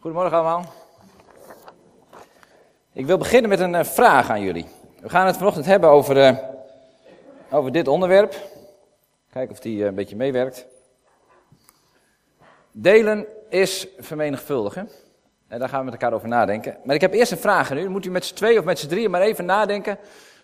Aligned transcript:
Goedemorgen 0.00 0.36
allemaal. 0.36 0.64
Ik 2.92 3.06
wil 3.06 3.18
beginnen 3.18 3.50
met 3.50 3.60
een 3.60 3.74
uh, 3.74 3.84
vraag 3.84 4.30
aan 4.30 4.42
jullie. 4.42 4.66
We 5.00 5.08
gaan 5.08 5.26
het 5.26 5.36
vanochtend 5.36 5.66
hebben 5.66 5.90
over, 5.90 6.16
uh, 6.16 6.38
over 7.50 7.72
dit 7.72 7.88
onderwerp. 7.88 8.34
Kijken 9.32 9.54
of 9.54 9.60
die 9.60 9.78
uh, 9.78 9.86
een 9.86 9.94
beetje 9.94 10.16
meewerkt. 10.16 10.66
Delen 12.72 13.26
is 13.48 13.88
vermenigvuldigen. 13.98 14.88
En 15.48 15.58
daar 15.58 15.68
gaan 15.68 15.78
we 15.78 15.84
met 15.84 15.94
elkaar 15.94 16.12
over 16.12 16.28
nadenken. 16.28 16.76
Maar 16.84 16.94
ik 16.94 17.00
heb 17.00 17.12
eerst 17.12 17.32
een 17.32 17.38
vraag 17.38 17.70
aan 17.70 17.78
u. 17.78 17.88
Moet 17.88 18.06
u 18.06 18.10
met 18.10 18.24
z'n 18.24 18.34
twee 18.34 18.58
of 18.58 18.64
met 18.64 18.78
z'n 18.78 18.88
drieën 18.88 19.10
maar 19.10 19.20
even 19.20 19.44
nadenken 19.44 19.98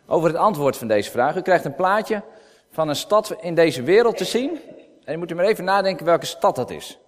over 0.07 0.29
het 0.29 0.39
antwoord 0.39 0.77
van 0.77 0.89
deze 0.89 1.11
vraag. 1.11 1.37
U 1.37 1.43
krijgt 1.43 1.65
een 1.65 1.75
plaatje 1.75 2.23
van 2.71 2.89
een 2.89 2.97
stad 2.97 3.37
in 3.41 3.55
deze 3.55 3.83
wereld 3.83 4.17
te 4.17 4.25
zien. 4.25 4.61
En 5.05 5.15
u 5.15 5.17
moet 5.17 5.31
u 5.31 5.35
maar 5.35 5.45
even 5.45 5.65
nadenken 5.65 6.07
welke 6.07 6.27
stad 6.27 6.57
dat 6.57 6.71
is. 6.71 6.99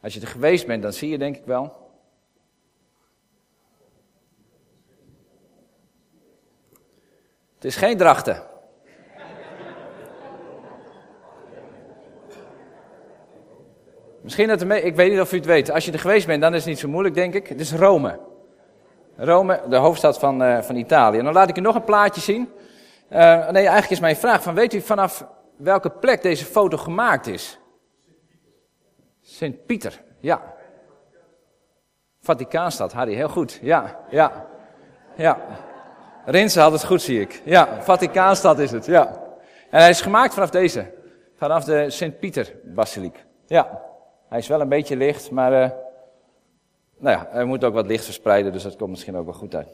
Als 0.00 0.14
je 0.14 0.20
er 0.20 0.26
geweest 0.26 0.66
bent, 0.66 0.82
dan 0.82 0.92
zie 0.92 1.10
je 1.10 1.18
denk 1.18 1.36
ik 1.36 1.44
wel. 1.44 1.80
Het 7.54 7.64
is 7.64 7.76
geen 7.76 7.96
drachten. 7.96 8.42
Misschien 14.22 14.48
dat 14.48 14.64
mee, 14.64 14.82
ik 14.82 14.96
weet 14.96 15.10
niet 15.10 15.20
of 15.20 15.32
u 15.32 15.36
het 15.36 15.46
weet. 15.46 15.70
Als 15.70 15.84
je 15.84 15.92
er 15.92 15.98
geweest 15.98 16.26
bent, 16.26 16.40
dan 16.40 16.54
is 16.54 16.58
het 16.58 16.68
niet 16.68 16.78
zo 16.78 16.88
moeilijk, 16.88 17.14
denk 17.14 17.34
ik. 17.34 17.48
Het 17.48 17.60
is 17.60 17.72
Rome. 17.72 18.18
Rome, 19.16 19.60
de 19.68 19.76
hoofdstad 19.76 20.18
van, 20.18 20.42
uh, 20.42 20.62
van 20.62 20.76
Italië. 20.76 21.18
En 21.18 21.24
dan 21.24 21.32
laat 21.32 21.48
ik 21.48 21.58
u 21.58 21.60
nog 21.60 21.74
een 21.74 21.84
plaatje 21.84 22.20
zien. 22.20 22.48
Uh, 23.12 23.18
nee, 23.50 23.62
eigenlijk 23.62 23.90
is 23.90 24.00
mijn 24.00 24.16
vraag 24.16 24.42
van, 24.42 24.54
weet 24.54 24.74
u 24.74 24.80
vanaf 24.80 25.26
welke 25.56 25.90
plek 25.90 26.22
deze 26.22 26.44
foto 26.44 26.76
gemaakt 26.76 27.26
is? 27.26 27.58
Sint-Pieter, 29.20 30.02
ja. 30.20 30.54
Vaticaanstad, 32.20 32.92
Harry, 32.92 33.14
heel 33.14 33.28
goed. 33.28 33.58
Ja, 33.62 34.00
ja, 34.10 34.46
ja. 35.16 35.38
Rinse 36.24 36.60
had 36.60 36.72
het 36.72 36.84
goed, 36.84 37.02
zie 37.02 37.20
ik. 37.20 37.42
Ja, 37.44 37.82
Vaticaanstad 37.82 38.58
is 38.58 38.70
het, 38.70 38.86
ja. 38.86 39.06
En 39.70 39.80
hij 39.80 39.90
is 39.90 40.00
gemaakt 40.00 40.34
vanaf 40.34 40.50
deze, 40.50 40.92
vanaf 41.36 41.64
de 41.64 41.90
Sint-Pieter-basiliek. 41.90 43.24
Ja, 43.46 43.82
hij 44.28 44.38
is 44.38 44.48
wel 44.48 44.60
een 44.60 44.68
beetje 44.68 44.96
licht, 44.96 45.30
maar 45.30 45.52
uh, 45.52 45.70
nou 46.98 47.18
ja, 47.18 47.28
er 47.32 47.46
moet 47.46 47.64
ook 47.64 47.74
wat 47.74 47.86
licht 47.86 48.04
verspreiden, 48.04 48.52
dus 48.52 48.62
dat 48.62 48.76
komt 48.76 48.90
misschien 48.90 49.16
ook 49.16 49.24
wel 49.24 49.34
goed 49.34 49.54
uit. 49.54 49.68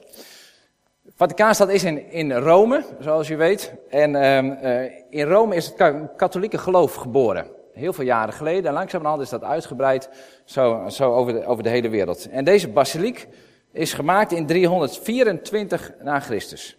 Vaticaanstad 1.14 1.68
is 1.68 1.84
in, 1.84 2.10
in 2.10 2.32
Rome, 2.32 2.84
zoals 3.00 3.30
u 3.30 3.36
weet. 3.36 3.72
En 3.90 4.14
uh, 4.14 4.82
in 5.10 5.28
Rome 5.28 5.54
is 5.54 5.66
het 5.66 5.94
katholieke 6.16 6.58
geloof 6.58 6.94
geboren. 6.94 7.46
Heel 7.72 7.92
veel 7.92 8.04
jaren 8.04 8.34
geleden. 8.34 8.66
En 8.66 8.72
langzamerhand 8.72 9.22
is 9.22 9.28
dat 9.28 9.44
uitgebreid 9.44 10.08
zo, 10.44 10.84
zo 10.88 11.14
over, 11.14 11.32
de, 11.32 11.46
over 11.46 11.62
de 11.62 11.68
hele 11.68 11.88
wereld. 11.88 12.28
En 12.30 12.44
deze 12.44 12.68
basiliek 12.68 13.28
is 13.72 13.92
gemaakt 13.92 14.32
in 14.32 14.46
324 14.46 15.92
na 16.02 16.20
Christus. 16.20 16.78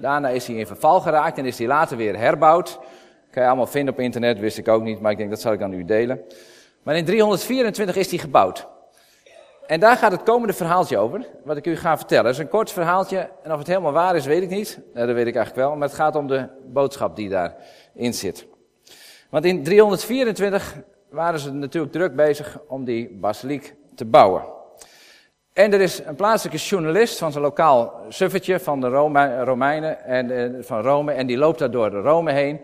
Daarna 0.00 0.28
is 0.28 0.46
hij 0.46 0.56
in 0.56 0.66
verval 0.66 1.00
geraakt 1.00 1.38
en 1.38 1.46
is 1.46 1.58
hij 1.58 1.66
later 1.66 1.96
weer 1.96 2.18
herbouwd. 2.18 2.78
Kan 3.30 3.42
je 3.42 3.48
allemaal 3.48 3.66
vinden 3.66 3.94
op 3.94 4.00
internet, 4.00 4.38
wist 4.38 4.58
ik 4.58 4.68
ook 4.68 4.82
niet, 4.82 5.00
maar 5.00 5.12
ik 5.12 5.18
denk 5.18 5.30
dat 5.30 5.40
zal 5.40 5.52
ik 5.52 5.62
aan 5.62 5.72
u 5.72 5.84
delen. 5.84 6.20
Maar 6.82 6.96
in 6.96 7.04
324 7.04 7.96
is 7.96 8.10
hij 8.10 8.18
gebouwd. 8.18 8.68
En 9.66 9.80
daar 9.80 9.96
gaat 9.96 10.12
het 10.12 10.22
komende 10.22 10.52
verhaaltje 10.52 10.98
over, 10.98 11.26
wat 11.44 11.56
ik 11.56 11.66
u 11.66 11.76
ga 11.76 11.96
vertellen. 11.96 12.24
Het 12.24 12.34
is 12.34 12.40
een 12.40 12.48
kort 12.48 12.70
verhaaltje, 12.70 13.30
en 13.42 13.52
of 13.52 13.58
het 13.58 13.66
helemaal 13.66 13.92
waar 13.92 14.16
is, 14.16 14.26
weet 14.26 14.42
ik 14.42 14.50
niet. 14.50 14.80
Dat 14.94 15.06
weet 15.06 15.26
ik 15.26 15.36
eigenlijk 15.36 15.66
wel, 15.66 15.76
maar 15.76 15.88
het 15.88 15.96
gaat 15.96 16.16
om 16.16 16.26
de 16.26 16.48
boodschap 16.66 17.16
die 17.16 17.28
daarin 17.28 18.14
zit. 18.14 18.46
Want 19.30 19.44
in 19.44 19.62
324 19.62 20.76
waren 21.10 21.38
ze 21.38 21.52
natuurlijk 21.52 21.92
druk 21.92 22.16
bezig 22.16 22.58
om 22.68 22.84
die 22.84 23.18
basiliek 23.20 23.74
te 23.94 24.04
bouwen. 24.04 24.42
En 25.52 25.72
er 25.72 25.80
is 25.80 26.04
een 26.04 26.14
plaatselijke 26.14 26.64
journalist 26.64 27.18
van 27.18 27.32
zo'n 27.32 27.42
lokaal 27.42 28.00
suffertje 28.08 28.60
van 28.60 28.80
de 28.80 28.88
Rome, 28.88 29.44
Romeinen 29.44 30.04
en 30.04 30.30
eh, 30.30 30.62
van 30.62 30.82
Rome, 30.82 31.12
en 31.12 31.26
die 31.26 31.36
loopt 31.36 31.58
daar 31.58 31.70
door 31.70 31.90
Rome 31.90 32.32
heen. 32.32 32.60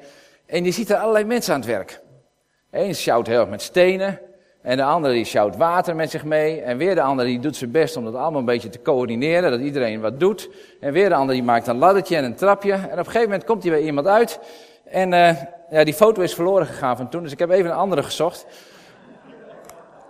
En 0.47 0.63
die 0.63 0.73
ziet 0.73 0.91
er 0.91 0.97
allerlei 0.97 1.25
mensen 1.25 1.55
aan 1.55 1.61
het 1.61 1.69
werk. 1.69 2.01
Eén 2.71 2.95
sjouwt 2.95 3.27
heel 3.27 3.41
erg 3.41 3.49
met 3.49 3.63
stenen, 3.63 4.21
en 4.69 4.77
de 4.77 4.83
andere 4.83 5.15
die 5.15 5.25
sjouwt 5.25 5.57
water 5.57 5.97
met 5.97 6.11
zich 6.11 6.25
mee. 6.25 6.61
En 6.61 6.77
weer 6.77 6.95
de 6.95 7.01
andere 7.01 7.29
die 7.29 7.41
doet 7.41 7.57
zijn 7.57 7.71
best 7.71 7.97
om 7.97 8.05
dat 8.05 8.15
allemaal 8.15 8.41
een 8.41 8.47
beetje 8.47 8.69
te 8.69 8.83
coördineren, 8.83 9.51
dat 9.51 9.61
iedereen 9.61 10.01
wat 10.01 10.21
doet. 10.21 10.51
En 10.81 10.93
weer 10.93 11.09
de 11.09 11.15
andere 11.15 11.33
die 11.33 11.43
maakt 11.43 11.67
een 11.67 11.79
laddertje 11.79 12.17
en 12.17 12.25
een 12.25 12.35
trapje. 12.35 12.73
En 12.73 12.85
op 12.85 12.99
een 12.99 13.05
gegeven 13.05 13.23
moment 13.23 13.45
komt 13.45 13.63
hij 13.63 13.73
bij 13.73 13.83
iemand 13.83 14.07
uit. 14.07 14.41
En 14.85 15.13
uh, 15.13 15.31
ja, 15.71 15.85
die 15.85 15.95
foto 15.95 16.23
is 16.23 16.35
verloren 16.35 16.67
gegaan 16.67 16.97
van 16.97 17.09
toen, 17.09 17.23
dus 17.23 17.33
ik 17.33 17.39
heb 17.39 17.51
even 17.51 17.71
een 17.71 17.77
andere 17.77 18.03
gezocht. 18.03 18.47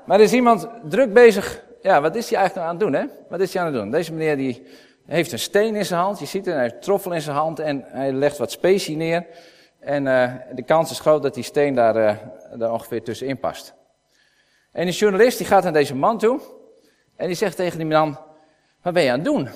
Maar 0.05 0.19
er 0.19 0.25
is 0.25 0.33
iemand 0.33 0.69
druk 0.89 1.13
bezig. 1.13 1.63
Ja, 1.83 2.01
wat 2.01 2.17
is 2.17 2.31
hij 2.31 2.39
eigenlijk 2.39 2.55
nou 2.55 2.67
aan 2.67 2.93
het 2.93 3.01
doen, 3.09 3.11
hè? 3.11 3.27
Wat 3.29 3.41
is 3.41 3.53
hij 3.53 3.63
aan 3.63 3.73
het 3.73 3.83
doen? 3.83 3.91
Deze 3.91 4.13
meneer 4.13 4.37
die 4.37 4.67
heeft 5.07 5.33
een 5.33 5.39
steen 5.39 5.75
in 5.75 5.85
zijn 5.85 6.01
hand. 6.01 6.19
Je 6.19 6.27
ziet 6.27 6.45
het, 6.45 6.55
hij 6.55 6.63
heeft 6.63 6.83
troffel 6.83 7.13
in 7.13 7.21
zijn 7.21 7.37
hand 7.37 7.59
en 7.59 7.85
hij 7.87 8.13
legt 8.13 8.39
wat 8.39 8.51
specie 8.51 8.97
neer. 8.97 9.27
En 9.81 10.07
uh, 10.07 10.33
de 10.55 10.63
kans 10.63 10.91
is 10.91 11.01
groot 11.01 11.23
dat 11.23 11.35
die 11.35 11.45
steen 11.45 11.75
daar, 11.75 11.97
uh, 11.97 12.17
daar 12.55 12.73
ongeveer 12.73 13.03
tussenin 13.03 13.39
past. 13.39 13.77
En 14.73 14.85
die 14.85 14.95
journalist 14.95 15.39
die 15.39 15.47
gaat 15.47 15.63
naar 15.63 15.73
deze 15.73 15.95
man 15.95 16.19
toe. 16.19 16.41
En 17.17 17.27
die 17.27 17.37
zegt 17.37 17.57
tegen 17.57 17.79
die 17.79 17.87
man, 17.87 18.19
wat 18.83 18.95
ben 18.95 19.03
je 19.03 19.11
aan 19.11 19.19
het 19.19 19.25
doen? 19.25 19.49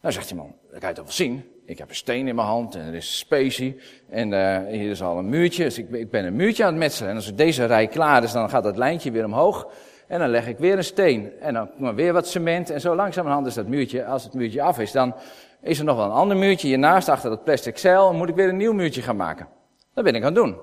Nou 0.00 0.14
zegt 0.14 0.28
die 0.28 0.36
man, 0.36 0.54
dat 0.70 0.78
kan 0.80 0.88
je 0.88 0.94
toch 0.94 1.04
wel 1.04 1.14
zien. 1.14 1.44
Ik 1.64 1.78
heb 1.78 1.88
een 1.88 1.94
steen 1.94 2.28
in 2.28 2.34
mijn 2.34 2.46
hand 2.46 2.74
en 2.74 2.80
er 2.80 2.94
is 2.94 3.18
specie. 3.18 3.80
En 4.08 4.32
uh, 4.32 4.58
hier 4.66 4.90
is 4.90 5.02
al 5.02 5.18
een 5.18 5.28
muurtje. 5.28 5.64
Dus 5.64 5.78
ik, 5.78 5.90
ik 5.90 6.10
ben 6.10 6.24
een 6.24 6.36
muurtje 6.36 6.64
aan 6.64 6.70
het 6.70 6.78
metselen. 6.78 7.10
En 7.10 7.16
als 7.16 7.34
deze 7.34 7.64
rij 7.64 7.86
klaar 7.86 8.22
is, 8.22 8.32
dan 8.32 8.50
gaat 8.50 8.62
dat 8.62 8.76
lijntje 8.76 9.10
weer 9.10 9.24
omhoog. 9.24 9.68
En 10.06 10.18
dan 10.18 10.28
leg 10.28 10.46
ik 10.46 10.58
weer 10.58 10.76
een 10.76 10.84
steen. 10.84 11.40
En 11.40 11.54
dan 11.54 11.94
weer 11.94 12.12
wat 12.12 12.28
cement. 12.28 12.70
En 12.70 12.80
zo 12.80 12.94
langzamerhand 12.94 13.46
is 13.46 13.54
dat 13.54 13.66
muurtje, 13.66 14.04
als 14.04 14.24
het 14.24 14.34
muurtje 14.34 14.62
af 14.62 14.78
is, 14.78 14.92
dan 14.92 15.14
is 15.60 15.78
er 15.78 15.84
nog 15.84 15.96
wel 15.96 16.04
een 16.04 16.10
ander 16.10 16.36
muurtje 16.36 16.68
hiernaast 16.68 17.08
achter 17.08 17.30
dat 17.30 17.44
plastic 17.44 17.78
zeil. 17.78 18.10
En 18.10 18.16
moet 18.16 18.28
ik 18.28 18.34
weer 18.34 18.48
een 18.48 18.56
nieuw 18.56 18.72
muurtje 18.72 19.02
gaan 19.02 19.16
maken. 19.16 19.48
Dat 19.94 20.04
ben 20.04 20.14
ik 20.14 20.24
aan 20.24 20.34
het 20.34 20.44
doen. 20.44 20.56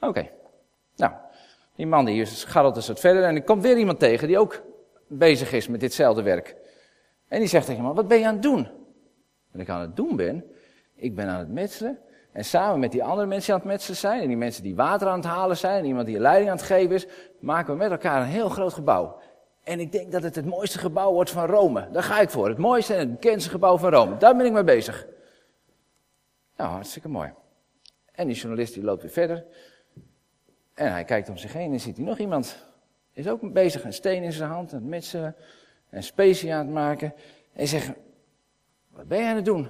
Oké. 0.00 0.28
Nou, 0.96 1.12
die 1.78 1.86
man 1.86 2.04
die 2.04 2.24
scharrelt 2.24 2.74
dus 2.74 2.88
wat 2.88 3.00
verder 3.00 3.24
en 3.24 3.34
er 3.34 3.42
komt 3.42 3.62
weer 3.62 3.76
iemand 3.76 3.98
tegen 3.98 4.28
die 4.28 4.38
ook 4.38 4.62
bezig 5.06 5.52
is 5.52 5.68
met 5.68 5.80
ditzelfde 5.80 6.22
werk. 6.22 6.56
En 7.28 7.38
die 7.38 7.48
zegt 7.48 7.64
tegen 7.64 7.80
iemand, 7.80 7.96
wat 7.96 8.08
ben 8.08 8.18
je 8.18 8.26
aan 8.26 8.32
het 8.32 8.42
doen? 8.42 8.68
Wat 9.52 9.60
ik 9.60 9.68
aan 9.68 9.80
het 9.80 9.96
doen 9.96 10.16
ben, 10.16 10.44
ik 10.94 11.14
ben 11.14 11.28
aan 11.28 11.38
het 11.38 11.48
metselen. 11.48 11.98
En 12.32 12.44
samen 12.44 12.80
met 12.80 12.92
die 12.92 13.04
andere 13.04 13.26
mensen 13.26 13.44
die 13.46 13.54
aan 13.54 13.60
het 13.60 13.70
metselen 13.70 13.96
zijn, 13.96 14.22
en 14.22 14.28
die 14.28 14.36
mensen 14.36 14.62
die 14.62 14.74
water 14.74 15.08
aan 15.08 15.18
het 15.18 15.28
halen 15.28 15.56
zijn, 15.56 15.78
en 15.78 15.84
iemand 15.84 16.06
die 16.06 16.18
leiding 16.18 16.50
aan 16.50 16.56
het 16.56 16.66
geven 16.66 16.94
is, 16.94 17.06
maken 17.40 17.72
we 17.72 17.78
met 17.78 17.90
elkaar 17.90 18.22
een 18.22 18.28
heel 18.28 18.48
groot 18.48 18.72
gebouw. 18.72 19.20
En 19.64 19.80
ik 19.80 19.92
denk 19.92 20.12
dat 20.12 20.22
het 20.22 20.34
het 20.34 20.46
mooiste 20.46 20.78
gebouw 20.78 21.12
wordt 21.12 21.30
van 21.30 21.46
Rome. 21.46 21.88
Daar 21.92 22.02
ga 22.02 22.20
ik 22.20 22.30
voor. 22.30 22.48
Het 22.48 22.58
mooiste 22.58 22.92
en 22.92 22.98
het 22.98 23.10
bekendste 23.10 23.50
gebouw 23.50 23.78
van 23.78 23.90
Rome. 23.90 24.16
Daar 24.16 24.36
ben 24.36 24.46
ik 24.46 24.52
mee 24.52 24.64
bezig. 24.64 25.06
Nou, 26.56 26.70
hartstikke 26.70 27.08
mooi. 27.08 27.32
En 28.12 28.26
die 28.26 28.36
journalist 28.36 28.74
die 28.74 28.82
loopt 28.82 29.02
weer 29.02 29.10
verder. 29.10 29.44
En 30.78 30.92
hij 30.92 31.04
kijkt 31.04 31.28
om 31.28 31.36
zich 31.36 31.52
heen 31.52 31.72
en 31.72 31.80
ziet 31.80 31.96
hij 31.96 32.06
nog 32.06 32.18
iemand. 32.18 32.66
Is 33.12 33.28
ook 33.28 33.52
bezig, 33.52 33.84
een 33.84 33.92
steen 33.92 34.22
in 34.22 34.32
zijn 34.32 34.50
hand, 34.50 34.72
aan 34.72 34.78
het 34.78 34.88
metselen. 34.88 35.36
En 35.90 36.02
specie 36.02 36.54
aan 36.54 36.64
het 36.64 36.74
maken. 36.74 37.14
En 37.52 37.68
zegt, 37.68 37.90
wat 38.88 39.08
ben 39.08 39.18
je 39.18 39.24
aan 39.24 39.36
het 39.36 39.44
doen? 39.44 39.68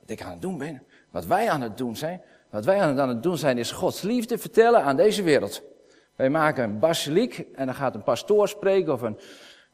Wat 0.00 0.10
ik 0.10 0.22
aan 0.22 0.30
het 0.30 0.42
doen 0.42 0.58
ben? 0.58 0.82
Wat 1.10 1.26
wij 1.26 1.50
aan 1.50 1.60
het 1.60 1.78
doen 1.78 1.96
zijn? 1.96 2.22
Wat 2.50 2.64
wij 2.64 2.80
aan 2.80 3.08
het 3.08 3.22
doen 3.22 3.36
zijn 3.36 3.58
is 3.58 3.70
Gods 3.70 4.02
liefde 4.02 4.38
vertellen 4.38 4.82
aan 4.82 4.96
deze 4.96 5.22
wereld. 5.22 5.62
Wij 6.16 6.30
maken 6.30 6.64
een 6.64 6.78
basiliek 6.78 7.38
en 7.54 7.66
dan 7.66 7.74
gaat 7.74 7.94
een 7.94 8.02
pastoor 8.02 8.48
spreken 8.48 8.92
of 8.92 9.02
een, 9.02 9.18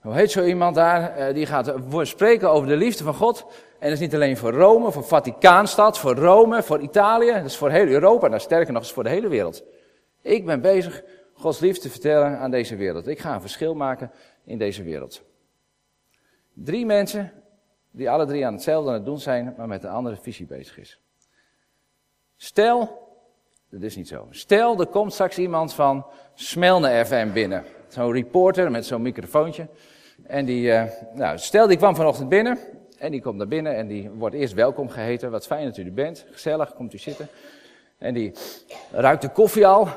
hoe 0.01 0.15
heet 0.15 0.31
zo 0.31 0.45
iemand 0.45 0.75
daar, 0.75 1.16
eh, 1.16 1.34
die 1.34 1.47
gaat 1.47 1.75
spreken 2.03 2.51
over 2.51 2.69
de 2.69 2.77
liefde 2.77 3.05
van 3.05 3.15
God. 3.15 3.47
En 3.78 3.91
dat 3.91 3.93
is 3.93 3.99
niet 3.99 4.15
alleen 4.15 4.37
voor 4.37 4.53
Rome, 4.53 4.92
voor 4.92 5.04
Vaticaanstad, 5.04 5.98
voor 5.98 6.15
Rome, 6.15 6.63
voor 6.63 6.80
Italië, 6.80 7.33
dat 7.33 7.45
is 7.45 7.57
voor 7.57 7.71
heel 7.71 7.87
Europa 7.87 8.30
en 8.30 8.41
sterker 8.41 8.72
nog 8.72 8.83
eens 8.83 8.92
voor 8.92 9.03
de 9.03 9.10
hele 9.10 9.28
wereld. 9.28 9.65
Ik 10.24 10.44
ben 10.44 10.60
bezig 10.60 11.03
Gods 11.32 11.60
liefde 11.60 11.80
te 11.80 11.91
vertellen 11.91 12.38
aan 12.38 12.50
deze 12.50 12.76
wereld. 12.76 13.06
Ik 13.06 13.18
ga 13.18 13.34
een 13.34 13.41
verschil 13.41 13.74
maken 13.74 14.10
in 14.44 14.59
deze 14.59 14.82
wereld. 14.82 15.22
Drie 16.53 16.86
mensen 16.86 17.32
die 17.91 18.10
alle 18.10 18.26
drie 18.26 18.47
aan 18.47 18.53
hetzelfde 18.53 18.88
aan 18.88 18.94
het 18.94 19.04
doen 19.04 19.18
zijn, 19.18 19.54
maar 19.56 19.68
met 19.68 19.84
een 19.84 19.91
andere 19.91 20.16
visie 20.16 20.47
bezig 20.47 20.78
is. 20.78 21.00
Stel, 22.36 23.09
dat 23.71 23.82
is 23.82 23.97
niet 23.97 24.09
zo. 24.09 24.26
Stel, 24.30 24.80
er 24.80 24.86
komt 24.86 25.12
straks 25.12 25.38
iemand 25.38 25.74
van 25.74 26.06
Smelne 26.34 27.04
FM 27.04 27.32
binnen. 27.32 27.65
Zo'n 27.88 28.12
reporter 28.12 28.70
met 28.70 28.86
zo'n 28.86 29.03
microfoontje. 29.03 29.68
En 30.22 30.44
die, 30.44 30.66
uh, 30.66 30.84
nou, 31.15 31.38
stel 31.38 31.66
die 31.66 31.77
kwam 31.77 31.97
vanochtend 31.97 32.28
binnen. 32.28 32.59
En 32.98 33.10
die 33.10 33.22
komt 33.22 33.36
naar 33.36 33.48
binnen 33.48 33.77
en 33.77 33.86
die 33.86 34.10
wordt 34.10 34.34
eerst 34.34 34.54
welkom 34.54 34.88
geheten. 34.88 35.30
Wat 35.30 35.47
fijn 35.47 35.65
dat 35.65 35.77
u 35.77 35.84
er 35.84 35.92
bent. 35.92 36.27
Gezellig, 36.30 36.74
komt 36.74 36.94
u 36.94 36.98
zitten. 36.98 37.28
En 37.98 38.15
die 38.15 38.32
ruikt 38.92 39.22
de 39.22 39.30
koffie 39.30 39.66
al. 39.66 39.88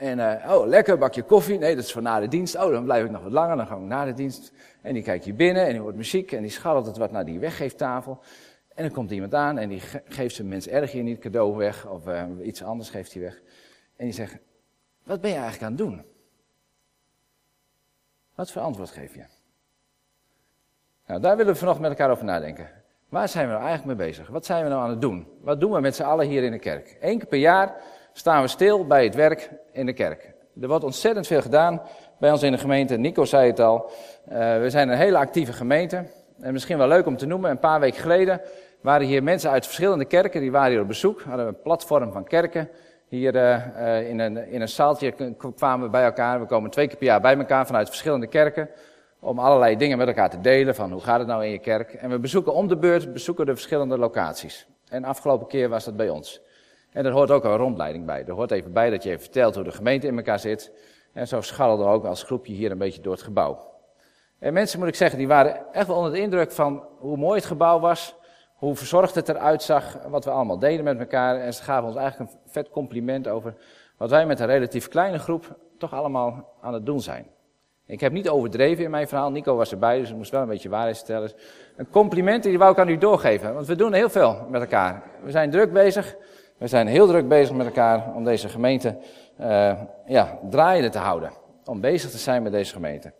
En, 0.00 0.18
uh, 0.18 0.52
oh, 0.52 0.66
lekker, 0.66 0.98
bakje 0.98 1.22
koffie. 1.22 1.58
Nee, 1.58 1.74
dat 1.74 1.84
is 1.84 1.92
voor 1.92 2.02
na 2.02 2.20
de 2.20 2.28
dienst. 2.28 2.56
Oh, 2.56 2.70
dan 2.70 2.84
blijf 2.84 3.04
ik 3.04 3.10
nog 3.10 3.22
wat 3.22 3.32
langer, 3.32 3.56
dan 3.56 3.66
ga 3.66 3.74
ik 3.74 3.80
na 3.80 4.04
de 4.04 4.12
dienst. 4.12 4.52
En 4.82 4.94
die 4.94 5.02
kijkt 5.02 5.24
hier 5.24 5.34
binnen 5.34 5.64
en 5.64 5.70
die 5.70 5.80
hoort 5.80 5.94
muziek 5.94 6.32
en 6.32 6.42
die 6.42 6.50
scharrelt 6.50 6.86
het 6.86 6.96
wat 6.96 7.10
naar 7.10 7.24
die 7.24 7.38
weggeeftafel. 7.38 8.20
En 8.74 8.82
dan 8.82 8.92
komt 8.92 9.10
iemand 9.10 9.34
aan 9.34 9.58
en 9.58 9.68
die 9.68 9.80
geeft 10.04 10.34
zijn 10.34 10.48
mens 10.48 10.68
erg 10.68 10.92
hier 10.92 11.02
niet 11.02 11.18
cadeau 11.18 11.56
weg, 11.56 11.86
of 11.86 12.06
uh, 12.06 12.24
iets 12.42 12.62
anders 12.62 12.90
geeft 12.90 13.12
hij 13.12 13.22
weg. 13.22 13.42
En 13.96 14.04
die 14.04 14.14
zegt, 14.14 14.38
wat 15.02 15.20
ben 15.20 15.30
je 15.30 15.36
eigenlijk 15.36 15.64
aan 15.64 15.70
het 15.70 15.78
doen? 15.78 16.04
Wat 18.34 18.50
voor 18.50 18.62
antwoord 18.62 18.90
geef 18.90 19.14
je? 19.14 19.24
Nou, 21.06 21.20
daar 21.20 21.36
willen 21.36 21.52
we 21.52 21.58
vanochtend 21.58 21.88
met 21.88 21.98
elkaar 21.98 22.12
over 22.12 22.24
nadenken. 22.24 22.70
Waar 23.08 23.28
zijn 23.28 23.46
we 23.46 23.52
nou 23.52 23.64
eigenlijk 23.64 23.98
mee 23.98 24.08
bezig? 24.08 24.28
Wat 24.28 24.46
zijn 24.46 24.64
we 24.64 24.70
nou 24.70 24.82
aan 24.82 24.90
het 24.90 25.00
doen? 25.00 25.26
Wat 25.40 25.60
doen 25.60 25.72
we 25.72 25.80
met 25.80 25.94
z'n 25.94 26.02
allen 26.02 26.26
hier 26.26 26.42
in 26.42 26.52
de 26.52 26.58
kerk? 26.58 26.96
Eén 27.00 27.18
keer 27.18 27.28
per 27.28 27.38
jaar 27.38 27.82
staan 28.12 28.42
we 28.42 28.48
stil 28.48 28.86
bij 28.86 29.04
het 29.04 29.14
werk 29.14 29.50
in 29.72 29.86
de 29.86 29.92
kerk. 29.92 30.32
Er 30.60 30.68
wordt 30.68 30.84
ontzettend 30.84 31.26
veel 31.26 31.42
gedaan 31.42 31.82
bij 32.18 32.30
ons 32.30 32.42
in 32.42 32.52
de 32.52 32.58
gemeente. 32.58 32.96
Nico 32.96 33.24
zei 33.24 33.46
het 33.46 33.60
al. 33.60 33.90
Uh, 34.28 34.36
we 34.60 34.70
zijn 34.70 34.88
een 34.88 34.96
hele 34.96 35.18
actieve 35.18 35.52
gemeente. 35.52 36.04
En 36.40 36.52
misschien 36.52 36.78
wel 36.78 36.88
leuk 36.88 37.06
om 37.06 37.16
te 37.16 37.26
noemen, 37.26 37.50
een 37.50 37.58
paar 37.58 37.80
weken 37.80 38.00
geleden 38.00 38.40
waren 38.80 39.06
hier 39.06 39.22
mensen 39.22 39.50
uit 39.50 39.64
verschillende 39.64 40.04
kerken, 40.04 40.40
die 40.40 40.50
waren 40.50 40.70
hier 40.70 40.80
op 40.80 40.88
bezoek. 40.88 41.22
Hadden 41.22 41.46
een 41.46 41.60
platform 41.62 42.12
van 42.12 42.24
kerken. 42.24 42.68
Hier 43.08 43.34
uh, 43.34 44.08
in, 44.08 44.18
een, 44.18 44.48
in 44.50 44.60
een 44.60 44.68
zaaltje 44.68 45.34
kwamen 45.56 45.86
we 45.86 45.90
bij 45.90 46.04
elkaar. 46.04 46.40
We 46.40 46.46
komen 46.46 46.70
twee 46.70 46.86
keer 46.86 46.96
per 46.96 47.06
jaar 47.06 47.20
bij 47.20 47.36
elkaar 47.36 47.66
vanuit 47.66 47.88
verschillende 47.88 48.26
kerken. 48.26 48.68
Om 49.20 49.38
allerlei 49.38 49.76
dingen 49.76 49.98
met 49.98 50.06
elkaar 50.06 50.30
te 50.30 50.40
delen. 50.40 50.74
Van 50.74 50.92
hoe 50.92 51.00
gaat 51.00 51.18
het 51.18 51.28
nou 51.28 51.44
in 51.44 51.50
je 51.50 51.58
kerk? 51.58 51.92
En 51.92 52.10
we 52.10 52.18
bezoeken 52.18 52.54
om 52.54 52.68
de 52.68 52.76
beurt 52.76 53.12
bezoeken 53.12 53.46
de 53.46 53.52
verschillende 53.52 53.98
locaties. 53.98 54.66
En 54.88 55.04
afgelopen 55.04 55.46
keer 55.46 55.68
was 55.68 55.84
dat 55.84 55.96
bij 55.96 56.08
ons. 56.08 56.40
En 56.92 57.06
er 57.06 57.12
hoort 57.12 57.30
ook 57.30 57.44
een 57.44 57.56
rondleiding 57.56 58.06
bij. 58.06 58.24
Er 58.26 58.32
hoort 58.32 58.50
even 58.50 58.72
bij 58.72 58.90
dat 58.90 59.02
je 59.02 59.08
even 59.08 59.20
vertelt 59.20 59.54
hoe 59.54 59.64
de 59.64 59.70
gemeente 59.70 60.06
in 60.06 60.16
elkaar 60.16 60.38
zit. 60.38 60.72
En 61.12 61.28
zo 61.28 61.40
scharrelden 61.40 61.86
we 61.86 61.92
ook 61.92 62.04
als 62.04 62.22
groepje 62.22 62.52
hier 62.52 62.70
een 62.70 62.78
beetje 62.78 63.00
door 63.00 63.12
het 63.12 63.22
gebouw. 63.22 63.68
En 64.38 64.52
mensen, 64.52 64.78
moet 64.78 64.88
ik 64.88 64.94
zeggen, 64.94 65.18
die 65.18 65.28
waren 65.28 65.72
echt 65.72 65.86
wel 65.86 65.96
onder 65.96 66.12
de 66.12 66.20
indruk 66.20 66.52
van 66.52 66.84
hoe 66.98 67.16
mooi 67.16 67.36
het 67.36 67.46
gebouw 67.46 67.80
was. 67.80 68.16
Hoe 68.54 68.76
verzorgd 68.76 69.14
het 69.14 69.28
eruit 69.28 69.62
zag, 69.62 69.98
wat 70.08 70.24
we 70.24 70.30
allemaal 70.30 70.58
deden 70.58 70.84
met 70.84 70.98
elkaar. 70.98 71.40
En 71.40 71.54
ze 71.54 71.62
gaven 71.62 71.88
ons 71.88 71.96
eigenlijk 71.96 72.30
een 72.30 72.38
vet 72.46 72.70
compliment 72.70 73.28
over 73.28 73.54
wat 73.96 74.10
wij 74.10 74.26
met 74.26 74.40
een 74.40 74.46
relatief 74.46 74.88
kleine 74.88 75.18
groep 75.18 75.58
toch 75.78 75.92
allemaal 75.94 76.54
aan 76.60 76.74
het 76.74 76.86
doen 76.86 77.00
zijn. 77.00 77.26
Ik 77.86 78.00
heb 78.00 78.12
niet 78.12 78.28
overdreven 78.28 78.84
in 78.84 78.90
mijn 78.90 79.08
verhaal. 79.08 79.30
Nico 79.30 79.56
was 79.56 79.70
erbij, 79.70 79.98
dus 79.98 80.10
ik 80.10 80.16
moest 80.16 80.30
wel 80.30 80.42
een 80.42 80.48
beetje 80.48 80.68
waarheid 80.68 80.96
stellen. 80.96 81.30
Een 81.76 81.90
compliment 81.90 82.42
die 82.42 82.58
wou 82.58 82.72
ik 82.72 82.78
aan 82.78 82.88
u 82.88 82.98
doorgeven, 82.98 83.54
want 83.54 83.66
we 83.66 83.76
doen 83.76 83.92
heel 83.92 84.08
veel 84.08 84.46
met 84.48 84.60
elkaar. 84.60 85.02
We 85.22 85.30
zijn 85.30 85.50
druk 85.50 85.72
bezig. 85.72 86.16
We 86.60 86.66
zijn 86.66 86.86
heel 86.86 87.06
druk 87.06 87.28
bezig 87.28 87.56
met 87.56 87.66
elkaar 87.66 88.14
om 88.14 88.24
deze 88.24 88.48
gemeente 88.48 88.96
uh, 89.40 89.80
ja, 90.06 90.38
draaiende 90.50 90.88
te 90.88 90.98
houden. 90.98 91.30
Om 91.64 91.80
bezig 91.80 92.10
te 92.10 92.18
zijn 92.18 92.42
met 92.42 92.52
deze 92.52 92.72
gemeente. 92.72 93.12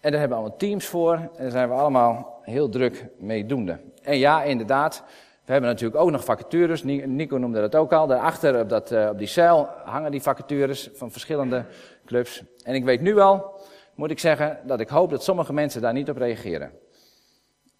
En 0.00 0.10
daar 0.10 0.20
hebben 0.20 0.28
we 0.28 0.34
allemaal 0.34 0.56
teams 0.56 0.86
voor. 0.86 1.14
En 1.14 1.30
daar 1.36 1.50
zijn 1.50 1.68
we 1.68 1.74
allemaal 1.74 2.38
heel 2.42 2.68
druk 2.68 3.06
mee 3.18 3.46
doende. 3.46 3.80
En 4.02 4.18
ja, 4.18 4.42
inderdaad. 4.42 5.02
We 5.44 5.52
hebben 5.52 5.70
natuurlijk 5.70 6.00
ook 6.00 6.10
nog 6.10 6.24
vacatures. 6.24 6.82
Nico 6.82 7.36
noemde 7.36 7.60
dat 7.60 7.74
ook 7.74 7.92
al. 7.92 8.06
Daarachter 8.06 8.60
op, 8.60 8.68
dat, 8.68 8.92
uh, 8.92 9.08
op 9.10 9.18
die 9.18 9.26
zeil 9.26 9.68
hangen 9.84 10.10
die 10.10 10.22
vacatures 10.22 10.90
van 10.94 11.10
verschillende 11.10 11.64
clubs. 12.06 12.42
En 12.62 12.74
ik 12.74 12.84
weet 12.84 13.00
nu 13.00 13.18
al, 13.18 13.60
moet 13.94 14.10
ik 14.10 14.18
zeggen, 14.18 14.58
dat 14.66 14.80
ik 14.80 14.88
hoop 14.88 15.10
dat 15.10 15.24
sommige 15.24 15.52
mensen 15.52 15.80
daar 15.80 15.92
niet 15.92 16.10
op 16.10 16.16
reageren. 16.16 16.70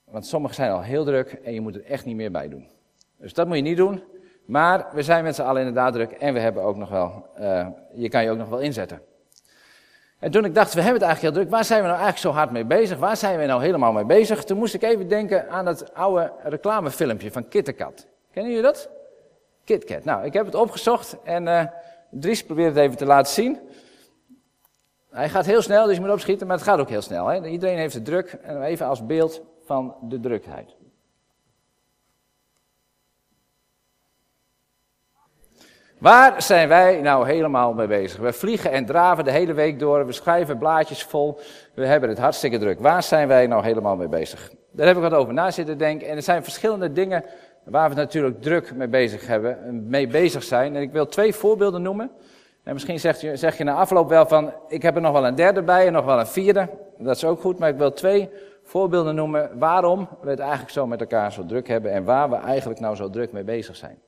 Want 0.05 0.27
sommigen 0.27 0.57
zijn 0.57 0.71
al 0.71 0.83
heel 0.83 1.05
druk 1.05 1.33
en 1.33 1.55
je 1.55 1.61
moet 1.61 1.75
er 1.75 1.85
echt 1.85 2.05
niet 2.05 2.17
meer 2.17 2.31
bij 2.31 2.49
doen. 2.49 2.69
Dus 3.19 3.35
dat 3.35 3.47
moet 3.47 3.57
je 3.57 3.63
niet 3.63 3.77
doen. 3.77 4.03
Maar 4.45 4.87
we 4.93 5.03
zijn 5.03 5.25
met 5.25 5.35
z'n 5.35 5.43
allen 5.43 5.61
inderdaad 5.61 5.93
druk 5.93 6.11
en 6.11 6.35
we 6.35 6.41
hebben 6.41 6.63
ook 6.63 6.77
nog 6.77 6.89
wel, 6.89 7.27
uh, 7.41 7.67
je 7.93 8.09
kan 8.09 8.23
je 8.25 8.31
ook 8.31 8.39
nog 8.39 8.49
wel 8.49 8.59
inzetten. 8.59 9.01
En 10.19 10.31
toen 10.31 10.45
ik 10.45 10.55
dacht, 10.55 10.75
we 10.75 10.81
hebben 10.81 11.01
het 11.01 11.09
eigenlijk 11.09 11.35
heel 11.35 11.45
druk, 11.45 11.55
waar 11.55 11.65
zijn 11.65 11.81
we 11.81 11.87
nou 11.87 12.01
eigenlijk 12.01 12.27
zo 12.27 12.41
hard 12.41 12.51
mee 12.51 12.65
bezig? 12.65 12.99
Waar 12.99 13.17
zijn 13.17 13.39
we 13.39 13.47
nou 13.47 13.63
helemaal 13.63 13.93
mee 13.93 14.05
bezig? 14.05 14.45
Toen 14.45 14.59
moest 14.59 14.75
ik 14.75 14.83
even 14.83 15.09
denken 15.09 15.51
aan 15.51 15.65
dat 15.65 15.95
oude 15.95 16.33
reclamefilmpje 16.43 17.33
van 17.33 17.49
KitKat. 17.49 18.07
Kennen 18.33 18.53
jullie 18.53 18.67
dat? 18.67 18.89
KitKat. 19.65 20.05
Nou, 20.05 20.25
ik 20.25 20.33
heb 20.33 20.47
het 20.47 20.55
opgezocht 20.55 21.17
en 21.25 21.47
uh, 21.47 21.65
Dries 22.11 22.45
probeert 22.45 22.75
het 22.75 22.85
even 22.85 22.97
te 22.97 23.07
laten 23.07 23.33
zien. 23.33 23.59
Hij 25.11 25.29
gaat 25.29 25.47
heel 25.47 25.63
snel, 25.63 25.87
dus 25.87 25.95
je 25.95 26.01
moet 26.01 26.11
opschieten, 26.11 26.47
maar 26.47 26.57
het 26.57 26.67
gaat 26.67 26.79
ook 26.79 26.89
heel 26.89 27.03
snel. 27.03 27.27
Hè? 27.27 27.47
Iedereen 27.47 27.79
heeft 27.79 27.95
het 27.95 28.05
druk. 28.05 28.39
En 28.43 28.63
even 28.63 28.87
als 28.87 29.07
beeld 29.07 29.43
van 29.65 29.95
de 30.01 30.21
drukheid. 30.21 30.77
Waar 35.99 36.43
zijn 36.43 36.69
wij 36.69 37.01
nou 37.01 37.27
helemaal 37.27 37.73
mee 37.73 37.87
bezig? 37.87 38.21
We 38.21 38.33
vliegen 38.33 38.71
en 38.73 38.87
draven 38.87 39.25
de 39.25 39.31
hele 39.31 39.53
week 39.53 39.79
door, 39.79 40.07
we 40.07 40.13
schrijven 40.13 40.59
blaadjes 40.59 41.03
vol, 41.03 41.41
we 41.75 41.87
hebben 41.87 42.09
het 42.09 42.19
hartstikke 42.19 42.59
druk. 42.59 42.81
Waar 42.81 43.03
zijn 43.03 43.29
wij 43.29 43.47
nou 43.47 43.65
helemaal 43.65 43.97
mee 43.97 44.09
bezig? 44.09 44.53
Daar 44.71 44.87
heb 44.87 44.97
ik 44.97 45.03
wat 45.03 45.13
over 45.13 45.35
na 45.35 45.51
zitten 45.51 45.79
denken. 45.79 46.09
En 46.09 46.17
er 46.17 46.23
zijn 46.23 46.43
verschillende 46.43 46.93
dingen 46.93 47.25
waar 47.65 47.89
we 47.89 47.95
natuurlijk 47.95 48.43
druk 48.43 48.75
mee 48.75 48.89
bezig 48.89 49.27
hebben, 49.27 49.85
mee 49.89 50.07
bezig 50.07 50.43
zijn. 50.43 50.77
En 50.77 50.83
ik 50.83 50.93
wil 50.93 51.07
twee 51.07 51.35
voorbeelden 51.35 51.83
noemen. 51.83 52.11
En 52.63 52.73
misschien 52.73 53.01
zeg 53.01 53.21
je, 53.21 53.37
zeg 53.37 53.59
je 53.59 53.65
na 53.65 53.75
afloop 53.75 54.09
wel 54.09 54.27
van, 54.27 54.53
ik 54.69 54.83
heb 54.83 54.95
er 54.95 55.01
nog 55.01 55.13
wel 55.13 55.27
een 55.27 55.35
derde 55.35 55.63
bij 55.63 55.87
en 55.87 55.93
nog 55.93 56.05
wel 56.05 56.19
een 56.19 56.27
vierde. 56.27 56.69
Dat 56.99 57.17
is 57.17 57.25
ook 57.25 57.41
goed, 57.41 57.59
maar 57.59 57.69
ik 57.69 57.77
wil 57.77 57.93
twee 57.93 58.31
voorbeelden 58.63 59.15
noemen 59.15 59.59
waarom 59.59 60.09
we 60.21 60.31
het 60.31 60.39
eigenlijk 60.39 60.71
zo 60.71 60.87
met 60.87 61.01
elkaar 61.01 61.33
zo 61.33 61.47
druk 61.47 61.69
hebben 61.69 61.93
en 61.93 62.05
waar 62.05 62.31
we 62.31 62.37
eigenlijk 62.37 62.81
nou 62.81 62.97
zo 62.97 63.11
druk 63.11 63.33
mee 63.33 63.45
bezig 63.45 63.77
zijn. 63.77 63.99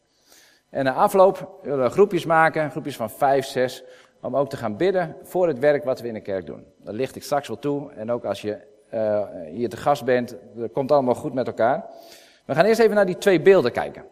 En 0.70 0.84
na 0.84 0.92
afloop 0.92 1.58
willen 1.62 1.84
we 1.84 1.90
groepjes 1.90 2.24
maken, 2.24 2.70
groepjes 2.70 2.96
van 2.96 3.10
vijf, 3.10 3.46
zes, 3.46 3.84
om 4.20 4.36
ook 4.36 4.50
te 4.50 4.56
gaan 4.56 4.76
bidden 4.76 5.16
voor 5.22 5.48
het 5.48 5.58
werk 5.58 5.84
wat 5.84 6.00
we 6.00 6.08
in 6.08 6.14
de 6.14 6.20
kerk 6.20 6.46
doen. 6.46 6.64
Dat 6.78 6.94
licht 6.94 7.16
ik 7.16 7.22
straks 7.22 7.48
wel 7.48 7.58
toe. 7.58 7.92
En 7.92 8.10
ook 8.10 8.24
als 8.24 8.42
je 8.42 8.58
uh, 8.94 9.22
hier 9.46 9.68
te 9.68 9.76
gast 9.76 10.04
bent, 10.04 10.36
dat 10.54 10.72
komt 10.72 10.92
allemaal 10.92 11.14
goed 11.14 11.34
met 11.34 11.46
elkaar. 11.46 11.84
We 12.44 12.54
gaan 12.54 12.64
eerst 12.64 12.80
even 12.80 12.94
naar 12.94 13.06
die 13.06 13.18
twee 13.18 13.40
beelden 13.40 13.72
kijken. 13.72 14.02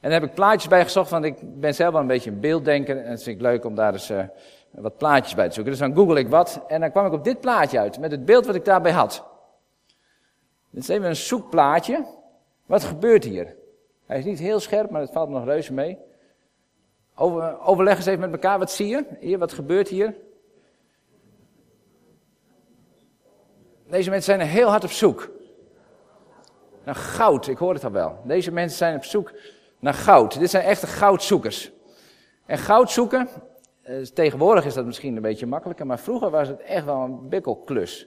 En 0.00 0.10
daar 0.10 0.20
heb 0.20 0.28
ik 0.28 0.34
plaatjes 0.34 0.68
bij 0.68 0.82
gezocht, 0.82 1.10
want 1.10 1.24
ik 1.24 1.60
ben 1.60 1.74
zelf 1.74 1.92
wel 1.92 2.00
een 2.00 2.06
beetje 2.06 2.30
een 2.30 2.40
beelddenker. 2.40 3.04
En 3.04 3.10
het 3.10 3.22
vind 3.22 3.36
ik 3.36 3.42
leuk 3.42 3.64
om 3.64 3.74
daar 3.74 3.92
eens 3.92 4.10
uh, 4.10 4.22
wat 4.70 4.96
plaatjes 4.96 5.34
bij 5.34 5.48
te 5.48 5.54
zoeken. 5.54 5.72
Dus 5.72 5.80
dan 5.80 5.94
google 5.94 6.18
ik 6.18 6.28
wat. 6.28 6.64
En 6.68 6.80
dan 6.80 6.90
kwam 6.90 7.06
ik 7.06 7.12
op 7.12 7.24
dit 7.24 7.40
plaatje 7.40 7.78
uit, 7.78 7.98
met 7.98 8.10
het 8.10 8.24
beeld 8.24 8.46
wat 8.46 8.54
ik 8.54 8.64
daarbij 8.64 8.92
had. 8.92 9.24
Dit 10.70 10.82
is 10.82 10.88
even 10.88 11.08
een 11.08 11.16
zoekplaatje. 11.16 12.06
Wat 12.66 12.84
gebeurt 12.84 13.24
hier? 13.24 13.54
Hij 14.06 14.18
is 14.18 14.24
niet 14.24 14.38
heel 14.38 14.60
scherp, 14.60 14.90
maar 14.90 15.00
het 15.00 15.12
valt 15.12 15.28
nog 15.28 15.44
reuze 15.44 15.72
mee. 15.72 15.98
Over, 17.14 17.60
overleg 17.60 17.96
eens 17.96 18.06
even 18.06 18.20
met 18.20 18.32
elkaar, 18.32 18.58
wat 18.58 18.70
zie 18.70 18.86
je? 18.86 19.04
Hier, 19.20 19.38
wat 19.38 19.52
gebeurt 19.52 19.88
hier? 19.88 20.14
Deze 23.88 24.10
mensen 24.10 24.36
zijn 24.36 24.48
heel 24.48 24.68
hard 24.68 24.84
op 24.84 24.90
zoek. 24.90 25.30
Naar 26.84 26.94
goud, 26.94 27.46
ik 27.46 27.58
hoor 27.58 27.74
het 27.74 27.84
al 27.84 27.90
wel. 27.90 28.18
Deze 28.24 28.52
mensen 28.52 28.78
zijn 28.78 28.96
op 28.96 29.04
zoek 29.04 29.32
naar 29.78 29.94
goud. 29.94 30.38
Dit 30.38 30.50
zijn 30.50 30.64
echte 30.64 30.86
goudzoekers. 30.86 31.72
En 32.46 32.58
goud 32.58 32.90
zoeken, 32.90 33.28
eh, 33.82 34.02
tegenwoordig 34.02 34.64
is 34.64 34.74
dat 34.74 34.84
misschien 34.84 35.16
een 35.16 35.22
beetje 35.22 35.46
makkelijker, 35.46 35.86
maar 35.86 35.98
vroeger 35.98 36.30
was 36.30 36.48
het 36.48 36.60
echt 36.60 36.84
wel 36.84 37.00
een 37.00 37.28
bikkelklus. 37.28 38.06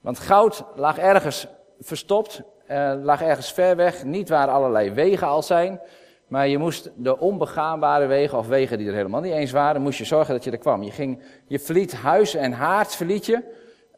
Want 0.00 0.18
goud 0.18 0.64
lag 0.74 0.98
ergens 0.98 1.46
verstopt 1.80 2.42
uh, 2.70 2.92
lag 3.02 3.22
ergens 3.22 3.52
ver 3.52 3.76
weg, 3.76 4.04
niet 4.04 4.28
waar 4.28 4.48
allerlei 4.48 4.90
wegen 4.90 5.26
al 5.26 5.42
zijn. 5.42 5.80
Maar 6.28 6.48
je 6.48 6.58
moest 6.58 6.90
de 6.96 7.18
onbegaanbare 7.18 8.06
wegen, 8.06 8.38
of 8.38 8.46
wegen 8.46 8.78
die 8.78 8.88
er 8.88 8.94
helemaal 8.94 9.20
niet 9.20 9.32
eens 9.32 9.50
waren, 9.50 9.82
moest 9.82 9.98
je 9.98 10.04
zorgen 10.04 10.34
dat 10.34 10.44
je 10.44 10.50
er 10.50 10.58
kwam. 10.58 10.82
Je, 10.82 10.90
ging, 10.90 11.22
je 11.46 11.58
verliet 11.58 11.94
huis 11.94 12.34
en 12.34 12.52
haard, 12.52 12.94
verliet 12.94 13.26
je, 13.26 13.42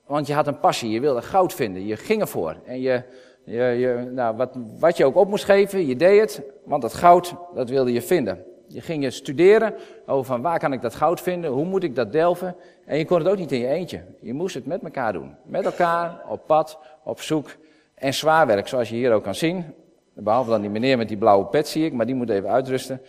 want 0.06 0.26
je 0.26 0.35
had 0.35 0.46
een 0.46 0.58
passie. 0.58 0.90
Je 0.90 1.00
wilde 1.00 1.23
goud 1.23 1.54
vinden. 1.54 1.87
Je 1.87 1.96
ging 1.96 2.20
ervoor. 2.20 2.56
En 2.64 2.80
je, 2.80 3.02
je, 3.44 3.62
je, 3.62 4.11
nou, 4.12 4.37
wat, 4.37 4.50
wat 4.78 4.96
je 4.96 5.04
ook 5.04 5.16
op 5.16 5.28
moest 5.28 5.44
geven, 5.44 5.87
je 5.87 5.96
deed 5.96 6.20
het, 6.20 6.42
want 6.64 6.82
dat 6.82 6.94
goud, 6.94 7.35
dat 7.54 7.68
wilde 7.68 7.92
je 7.92 8.02
vinden. 8.02 8.44
Je 8.68 8.80
ging 8.80 9.02
je 9.02 9.11
studeren 9.11 9.75
over 10.06 10.25
van 10.25 10.42
waar 10.42 10.58
kan 10.58 10.73
ik 10.73 10.82
dat 10.82 10.94
goud 10.94 11.20
vinden, 11.20 11.50
hoe 11.50 11.64
moet 11.64 11.82
ik 11.82 11.94
dat 11.94 12.12
delven. 12.12 12.56
En 12.85 12.99
je 12.99 13.04
kon 13.04 13.18
het 13.18 13.28
ook 13.28 13.38
niet 13.38 13.52
in 13.52 13.58
je 13.58 13.68
eentje. 13.68 14.02
Je 14.20 14.35
moest 14.35 14.54
het 14.54 14.66
met 14.66 14.82
elkaar 14.82 15.12
doen. 15.12 15.35
Met 15.44 15.64
elkaar, 15.64 16.23
op 16.28 16.46
pad, 16.46 16.78
op 17.04 17.20
zoek 17.20 17.50
en 17.97 18.15
zwaar 18.15 18.47
werk, 18.47 18.69
zoals 18.69 18.88
je 18.88 18.95
hier 18.95 19.12
ook 19.12 19.23
kan 19.23 19.35
zien. 19.35 19.75
Behalve 20.15 20.50
dan 20.50 20.61
die 20.61 20.71
meneer 20.71 20.97
met 20.97 21.09
die 21.09 21.17
blauwe 21.17 21.47
pet 21.47 21.69
zie 21.69 21.85
ik, 21.85 21.93
maar 21.93 22.07
die 22.07 22.15
moet 22.15 22.31
even 22.31 22.49
uitrusten. 22.49 23.03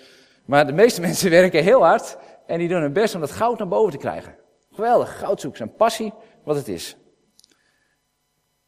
Maar 0.45 0.65
de 0.65 0.73
meeste 0.73 1.01
mensen 1.07 1.29
werken 1.29 1.63
heel 1.63 1.85
hard 1.85 2.17
en 2.45 2.59
die 2.59 2.67
doen 2.67 2.81
hun 2.81 2.93
best 2.93 3.15
om 3.15 3.21
dat 3.21 3.31
goud 3.31 3.57
naar 3.57 3.67
boven 3.67 3.91
te 3.91 3.97
krijgen. 3.97 4.35
Geweldig, 4.71 5.19
goudzoek, 5.19 5.57
zijn 5.57 5.75
passie, 5.75 6.13
wat 6.43 6.55
het 6.55 6.67
is. 6.67 6.97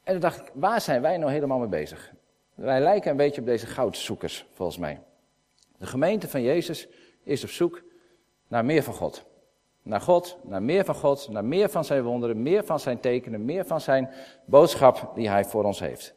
En 0.03 0.11
toen 0.11 0.21
dacht 0.21 0.39
ik, 0.39 0.51
waar 0.53 0.81
zijn 0.81 1.01
wij 1.01 1.17
nou 1.17 1.31
helemaal 1.31 1.59
mee 1.59 1.67
bezig? 1.67 2.13
Wij 2.55 2.79
lijken 2.79 3.11
een 3.11 3.17
beetje 3.17 3.41
op 3.41 3.47
deze 3.47 3.65
goudzoekers, 3.65 4.45
volgens 4.53 4.77
mij. 4.77 5.01
De 5.77 5.85
gemeente 5.85 6.27
van 6.27 6.41
Jezus 6.41 6.87
is 7.23 7.43
op 7.43 7.49
zoek 7.49 7.83
naar 8.47 8.65
meer 8.65 8.83
van 8.83 8.93
God. 8.93 9.25
Naar 9.89 10.01
God, 10.01 10.37
naar 10.43 10.63
meer 10.63 10.85
van 10.85 10.95
God, 10.95 11.27
naar 11.29 11.45
meer 11.45 11.69
van 11.69 11.85
zijn 11.85 12.03
wonderen, 12.03 12.41
meer 12.41 12.63
van 12.63 12.79
zijn 12.79 12.99
tekenen, 12.99 13.45
meer 13.45 13.65
van 13.65 13.81
zijn 13.81 14.09
boodschap 14.45 15.11
die 15.15 15.29
hij 15.29 15.45
voor 15.45 15.63
ons 15.63 15.79
heeft. 15.79 16.15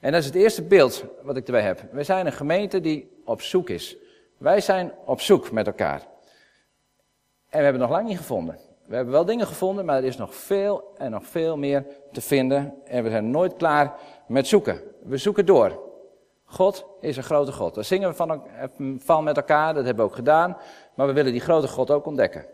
En 0.00 0.12
dat 0.12 0.20
is 0.20 0.26
het 0.26 0.34
eerste 0.34 0.62
beeld 0.62 1.04
wat 1.22 1.36
ik 1.36 1.46
erbij 1.46 1.62
heb. 1.62 1.80
We 1.92 2.02
zijn 2.02 2.26
een 2.26 2.32
gemeente 2.32 2.80
die 2.80 3.22
op 3.24 3.42
zoek 3.42 3.68
is. 3.68 3.96
Wij 4.38 4.60
zijn 4.60 4.92
op 5.04 5.20
zoek 5.20 5.50
met 5.50 5.66
elkaar. 5.66 6.06
En 7.48 7.58
we 7.58 7.64
hebben 7.64 7.82
nog 7.82 7.90
lang 7.90 8.08
niet 8.08 8.16
gevonden. 8.16 8.58
We 8.86 8.94
hebben 8.94 9.14
wel 9.14 9.24
dingen 9.24 9.46
gevonden, 9.46 9.84
maar 9.84 9.96
er 9.96 10.04
is 10.04 10.16
nog 10.16 10.34
veel 10.34 10.92
en 10.96 11.10
nog 11.10 11.26
veel 11.26 11.56
meer 11.56 11.86
te 12.12 12.20
vinden. 12.20 12.74
En 12.84 13.02
we 13.02 13.10
zijn 13.10 13.30
nooit 13.30 13.56
klaar 13.56 13.94
met 14.26 14.46
zoeken. 14.46 14.80
We 15.02 15.16
zoeken 15.16 15.46
door. 15.46 15.80
God 16.44 16.86
is 17.00 17.16
een 17.16 17.22
grote 17.22 17.52
God. 17.52 17.74
Daar 17.74 17.84
zingen 17.84 18.08
we 18.08 18.14
van, 18.14 18.42
van 18.98 19.24
met 19.24 19.36
elkaar, 19.36 19.74
dat 19.74 19.84
hebben 19.84 20.04
we 20.04 20.10
ook 20.10 20.16
gedaan. 20.16 20.56
Maar 20.94 21.06
we 21.06 21.12
willen 21.12 21.32
die 21.32 21.40
grote 21.40 21.68
God 21.68 21.90
ook 21.90 22.06
ontdekken. 22.06 22.46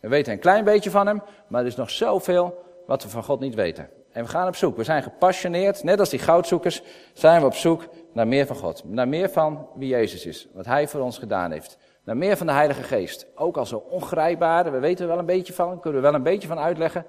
We 0.00 0.08
weten 0.08 0.32
een 0.32 0.38
klein 0.38 0.64
beetje 0.64 0.90
van 0.90 1.06
hem, 1.06 1.22
maar 1.48 1.60
er 1.60 1.66
is 1.66 1.76
nog 1.76 1.90
zoveel 1.90 2.64
wat 2.86 3.02
we 3.02 3.08
van 3.08 3.24
God 3.24 3.40
niet 3.40 3.54
weten. 3.54 3.88
En 4.12 4.24
we 4.24 4.30
gaan 4.30 4.48
op 4.48 4.56
zoek. 4.56 4.76
We 4.76 4.84
zijn 4.84 5.02
gepassioneerd, 5.02 5.82
net 5.82 6.00
als 6.00 6.08
die 6.08 6.18
goudzoekers, 6.18 6.82
zijn 7.12 7.40
we 7.40 7.46
op 7.46 7.54
zoek 7.54 7.88
naar 8.12 8.28
meer 8.28 8.46
van 8.46 8.56
God. 8.56 8.82
Naar 8.84 9.08
meer 9.08 9.30
van 9.30 9.68
wie 9.74 9.88
Jezus 9.88 10.26
is, 10.26 10.48
wat 10.54 10.66
Hij 10.66 10.88
voor 10.88 11.00
ons 11.00 11.18
gedaan 11.18 11.50
heeft. 11.50 11.78
Naar 12.04 12.16
meer 12.16 12.36
van 12.36 12.46
de 12.46 12.52
Heilige 12.52 12.82
Geest. 12.82 13.26
Ook 13.34 13.56
al 13.56 13.66
zo 13.66 13.76
ongrijpbaar, 13.76 14.72
we 14.72 14.78
weten 14.78 15.04
er 15.04 15.10
wel 15.10 15.18
een 15.18 15.26
beetje 15.26 15.52
van, 15.52 15.80
kunnen 15.80 16.00
we 16.00 16.06
wel 16.06 16.16
een 16.16 16.22
beetje 16.22 16.48
van 16.48 16.58
uitleggen. 16.58 17.06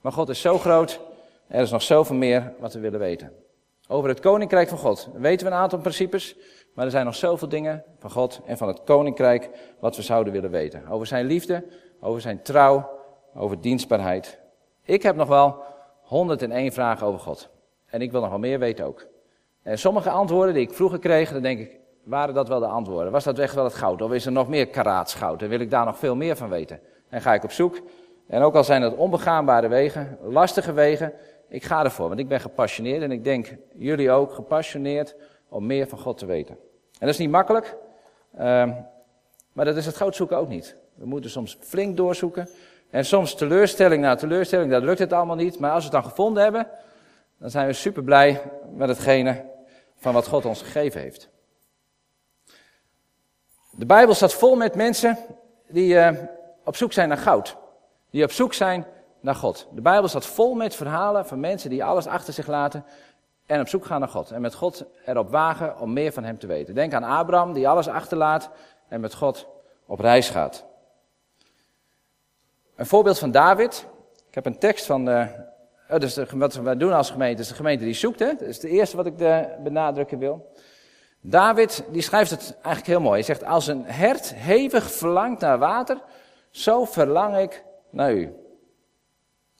Maar 0.00 0.12
God 0.12 0.28
is 0.28 0.40
zo 0.40 0.58
groot, 0.58 1.00
er 1.48 1.62
is 1.62 1.70
nog 1.70 1.82
zoveel 1.82 2.16
meer 2.16 2.52
wat 2.58 2.72
we 2.72 2.80
willen 2.80 2.98
weten. 3.00 3.32
Over 3.88 4.08
het 4.08 4.20
Koninkrijk 4.20 4.68
van 4.68 4.78
God 4.78 5.10
weten 5.14 5.46
we 5.46 5.52
een 5.52 5.58
aantal 5.58 5.78
principes, 5.78 6.36
maar 6.74 6.84
er 6.84 6.90
zijn 6.90 7.04
nog 7.04 7.14
zoveel 7.14 7.48
dingen 7.48 7.84
van 7.98 8.10
God 8.10 8.40
en 8.46 8.56
van 8.56 8.68
het 8.68 8.84
Koninkrijk 8.84 9.50
wat 9.80 9.96
we 9.96 10.02
zouden 10.02 10.32
willen 10.32 10.50
weten. 10.50 10.88
Over 10.88 11.06
zijn 11.06 11.26
liefde, 11.26 11.64
over 12.04 12.20
zijn 12.20 12.42
trouw, 12.42 12.90
over 13.34 13.60
dienstbaarheid. 13.60 14.38
Ik 14.82 15.02
heb 15.02 15.16
nog 15.16 15.28
wel 15.28 15.62
101 16.02 16.72
vragen 16.72 17.06
over 17.06 17.20
God. 17.20 17.48
En 17.86 18.00
ik 18.00 18.12
wil 18.12 18.20
nog 18.20 18.30
wel 18.30 18.38
meer 18.38 18.58
weten 18.58 18.84
ook. 18.84 19.06
En 19.62 19.78
sommige 19.78 20.10
antwoorden 20.10 20.54
die 20.54 20.62
ik 20.62 20.72
vroeger 20.72 20.98
kreeg, 20.98 21.32
dan 21.32 21.42
denk 21.42 21.58
ik, 21.58 21.78
waren 22.02 22.34
dat 22.34 22.48
wel 22.48 22.58
de 22.58 22.66
antwoorden? 22.66 23.12
Was 23.12 23.24
dat 23.24 23.38
echt 23.38 23.54
wel 23.54 23.64
het 23.64 23.74
goud? 23.74 24.02
Of 24.02 24.12
is 24.12 24.26
er 24.26 24.32
nog 24.32 24.48
meer 24.48 24.68
karaatsgoud? 24.68 25.42
En 25.42 25.48
wil 25.48 25.60
ik 25.60 25.70
daar 25.70 25.84
nog 25.84 25.98
veel 25.98 26.16
meer 26.16 26.36
van 26.36 26.48
weten? 26.48 26.80
En 27.08 27.20
ga 27.20 27.34
ik 27.34 27.44
op 27.44 27.52
zoek. 27.52 27.80
En 28.26 28.42
ook 28.42 28.54
al 28.54 28.64
zijn 28.64 28.80
dat 28.80 28.96
onbegaanbare 28.96 29.68
wegen, 29.68 30.18
lastige 30.22 30.72
wegen, 30.72 31.12
ik 31.48 31.64
ga 31.64 31.84
ervoor. 31.84 32.08
Want 32.08 32.20
ik 32.20 32.28
ben 32.28 32.40
gepassioneerd 32.40 33.02
en 33.02 33.12
ik 33.12 33.24
denk 33.24 33.56
jullie 33.74 34.10
ook 34.10 34.32
gepassioneerd 34.32 35.16
om 35.48 35.66
meer 35.66 35.88
van 35.88 35.98
God 35.98 36.18
te 36.18 36.26
weten. 36.26 36.54
En 36.92 37.00
dat 37.06 37.08
is 37.08 37.18
niet 37.18 37.30
makkelijk, 37.30 37.76
ehm, 38.36 38.72
maar 39.52 39.64
dat 39.64 39.76
is 39.76 39.86
het 39.86 39.96
goud 39.96 40.16
zoeken 40.16 40.36
ook 40.36 40.48
niet. 40.48 40.82
We 40.94 41.06
moeten 41.06 41.30
soms 41.30 41.56
flink 41.60 41.96
doorzoeken. 41.96 42.48
En 42.90 43.04
soms 43.04 43.34
teleurstelling 43.34 44.02
na 44.02 44.14
teleurstelling, 44.14 44.70
dat 44.70 44.82
lukt 44.82 44.98
het 44.98 45.12
allemaal 45.12 45.36
niet. 45.36 45.58
Maar 45.58 45.70
als 45.70 45.84
we 45.84 45.90
het 45.90 46.02
dan 46.02 46.10
gevonden 46.10 46.42
hebben, 46.42 46.66
dan 47.38 47.50
zijn 47.50 47.66
we 47.66 47.72
super 47.72 48.02
blij 48.02 48.42
met 48.74 48.88
hetgene 48.88 49.44
van 49.96 50.12
wat 50.12 50.26
God 50.26 50.44
ons 50.44 50.62
gegeven 50.62 51.00
heeft. 51.00 51.28
De 53.70 53.86
Bijbel 53.86 54.14
staat 54.14 54.34
vol 54.34 54.56
met 54.56 54.74
mensen 54.74 55.18
die 55.68 55.94
uh, 55.94 56.10
op 56.64 56.76
zoek 56.76 56.92
zijn 56.92 57.08
naar 57.08 57.18
goud. 57.18 57.56
Die 58.10 58.24
op 58.24 58.30
zoek 58.30 58.54
zijn 58.54 58.86
naar 59.20 59.34
God. 59.34 59.68
De 59.72 59.80
Bijbel 59.80 60.08
staat 60.08 60.26
vol 60.26 60.54
met 60.54 60.74
verhalen 60.74 61.26
van 61.26 61.40
mensen 61.40 61.70
die 61.70 61.84
alles 61.84 62.06
achter 62.06 62.32
zich 62.32 62.46
laten 62.46 62.84
en 63.46 63.60
op 63.60 63.68
zoek 63.68 63.84
gaan 63.84 64.00
naar 64.00 64.08
God. 64.08 64.30
En 64.30 64.40
met 64.40 64.54
God 64.54 64.84
erop 65.04 65.30
wagen 65.30 65.78
om 65.78 65.92
meer 65.92 66.12
van 66.12 66.24
Hem 66.24 66.38
te 66.38 66.46
weten. 66.46 66.74
Denk 66.74 66.94
aan 66.94 67.04
Abraham 67.04 67.52
die 67.52 67.68
alles 67.68 67.88
achterlaat 67.88 68.50
en 68.88 69.00
met 69.00 69.14
God 69.14 69.46
op 69.86 70.00
reis 70.00 70.28
gaat. 70.30 70.64
Een 72.76 72.86
voorbeeld 72.86 73.18
van 73.18 73.30
David. 73.30 73.86
Ik 74.28 74.34
heb 74.34 74.46
een 74.46 74.58
tekst 74.58 74.86
van, 74.86 75.08
uh, 75.08 75.28
dus 75.98 76.14
de, 76.14 76.26
wat 76.34 76.54
we 76.54 76.76
doen 76.76 76.92
als 76.92 77.10
gemeente, 77.10 77.42
is 77.42 77.48
de 77.48 77.54
gemeente 77.54 77.84
die 77.84 77.94
zoekt. 77.94 78.18
Hè? 78.18 78.26
Dat 78.26 78.48
is 78.48 78.56
het 78.56 78.64
eerste 78.64 78.96
wat 78.96 79.06
ik 79.06 79.18
de, 79.18 79.56
benadrukken 79.62 80.18
wil. 80.18 80.52
David, 81.20 81.84
die 81.90 82.02
schrijft 82.02 82.30
het 82.30 82.52
eigenlijk 82.52 82.86
heel 82.86 83.00
mooi. 83.00 83.14
Hij 83.14 83.22
zegt, 83.22 83.44
als 83.44 83.66
een 83.66 83.84
hert 83.84 84.34
hevig 84.34 84.92
verlangt 84.92 85.40
naar 85.40 85.58
water, 85.58 86.02
zo 86.50 86.84
verlang 86.84 87.36
ik 87.36 87.64
naar 87.90 88.12
u. 88.12 88.34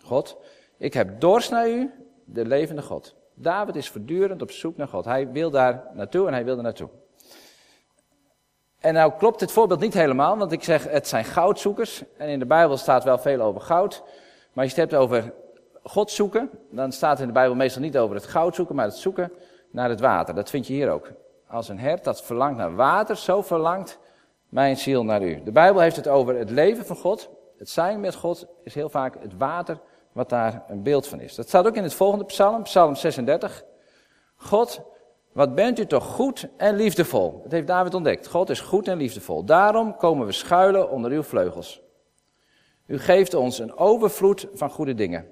God, 0.02 0.36
ik 0.78 0.94
heb 0.94 1.20
dorst 1.20 1.50
naar 1.50 1.68
u, 1.68 1.90
de 2.24 2.44
levende 2.44 2.82
God. 2.82 3.14
David 3.34 3.76
is 3.76 3.88
voortdurend 3.88 4.42
op 4.42 4.50
zoek 4.50 4.76
naar 4.76 4.88
God. 4.88 5.04
Hij 5.04 5.30
wil 5.30 5.50
daar 5.50 5.84
naartoe 5.92 6.26
en 6.26 6.32
hij 6.32 6.44
wil 6.44 6.56
er 6.56 6.62
naartoe. 6.62 6.88
En 8.84 8.94
nou 8.94 9.12
klopt 9.18 9.38
dit 9.38 9.52
voorbeeld 9.52 9.80
niet 9.80 9.94
helemaal, 9.94 10.38
want 10.38 10.52
ik 10.52 10.64
zeg 10.64 10.88
het 10.88 11.08
zijn 11.08 11.24
goudzoekers. 11.24 12.02
En 12.16 12.28
in 12.28 12.38
de 12.38 12.46
Bijbel 12.46 12.76
staat 12.76 13.04
wel 13.04 13.18
veel 13.18 13.40
over 13.40 13.60
goud. 13.60 14.02
Maar 14.52 14.64
als 14.64 14.74
je 14.74 14.80
het 14.80 14.90
hebt 14.90 15.02
over 15.02 15.32
God 15.82 16.10
zoeken, 16.10 16.50
dan 16.70 16.92
staat 16.92 17.20
in 17.20 17.26
de 17.26 17.32
Bijbel 17.32 17.54
meestal 17.54 17.82
niet 17.82 17.98
over 17.98 18.16
het 18.16 18.26
goud 18.26 18.54
zoeken, 18.54 18.74
maar 18.74 18.84
het 18.84 18.96
zoeken 18.96 19.32
naar 19.70 19.88
het 19.88 20.00
water. 20.00 20.34
Dat 20.34 20.50
vind 20.50 20.66
je 20.66 20.72
hier 20.72 20.90
ook. 20.90 21.10
Als 21.48 21.68
een 21.68 21.78
hert 21.78 22.04
dat 22.04 22.22
verlangt 22.22 22.56
naar 22.56 22.74
water, 22.74 23.16
zo 23.16 23.42
verlangt 23.42 23.98
mijn 24.48 24.76
ziel 24.76 25.04
naar 25.04 25.22
u. 25.22 25.42
De 25.42 25.52
Bijbel 25.52 25.80
heeft 25.80 25.96
het 25.96 26.08
over 26.08 26.38
het 26.38 26.50
leven 26.50 26.86
van 26.86 26.96
God. 26.96 27.30
Het 27.58 27.70
zijn 27.70 28.00
met 28.00 28.14
God 28.14 28.46
is 28.64 28.74
heel 28.74 28.88
vaak 28.88 29.16
het 29.20 29.36
water 29.36 29.78
wat 30.12 30.28
daar 30.28 30.64
een 30.68 30.82
beeld 30.82 31.06
van 31.06 31.20
is. 31.20 31.34
Dat 31.34 31.48
staat 31.48 31.66
ook 31.66 31.76
in 31.76 31.82
het 31.82 31.94
volgende 31.94 32.24
psalm, 32.24 32.62
psalm 32.62 32.94
36. 32.94 33.64
God, 34.36 34.80
wat 35.34 35.54
bent 35.54 35.78
u 35.78 35.86
toch 35.86 36.04
goed 36.04 36.48
en 36.56 36.76
liefdevol. 36.76 37.40
Dat 37.42 37.52
heeft 37.52 37.66
David 37.66 37.94
ontdekt. 37.94 38.26
God 38.26 38.50
is 38.50 38.60
goed 38.60 38.88
en 38.88 38.96
liefdevol. 38.96 39.44
Daarom 39.44 39.96
komen 39.96 40.26
we 40.26 40.32
schuilen 40.32 40.90
onder 40.90 41.10
uw 41.10 41.22
vleugels. 41.22 41.82
U 42.86 42.98
geeft 42.98 43.34
ons 43.34 43.58
een 43.58 43.76
overvloed 43.76 44.48
van 44.52 44.70
goede 44.70 44.94
dingen. 44.94 45.26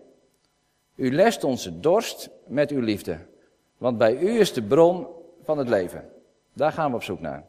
U 0.94 1.14
lest 1.14 1.44
onze 1.44 1.80
dorst 1.80 2.30
met 2.46 2.70
uw 2.70 2.80
liefde. 2.80 3.18
Want 3.78 3.98
bij 3.98 4.18
u 4.18 4.40
is 4.40 4.52
de 4.52 4.62
bron 4.62 5.06
van 5.42 5.58
het 5.58 5.68
leven. 5.68 6.08
Daar 6.52 6.72
gaan 6.72 6.90
we 6.90 6.96
op 6.96 7.02
zoek 7.02 7.20
naar. 7.20 7.46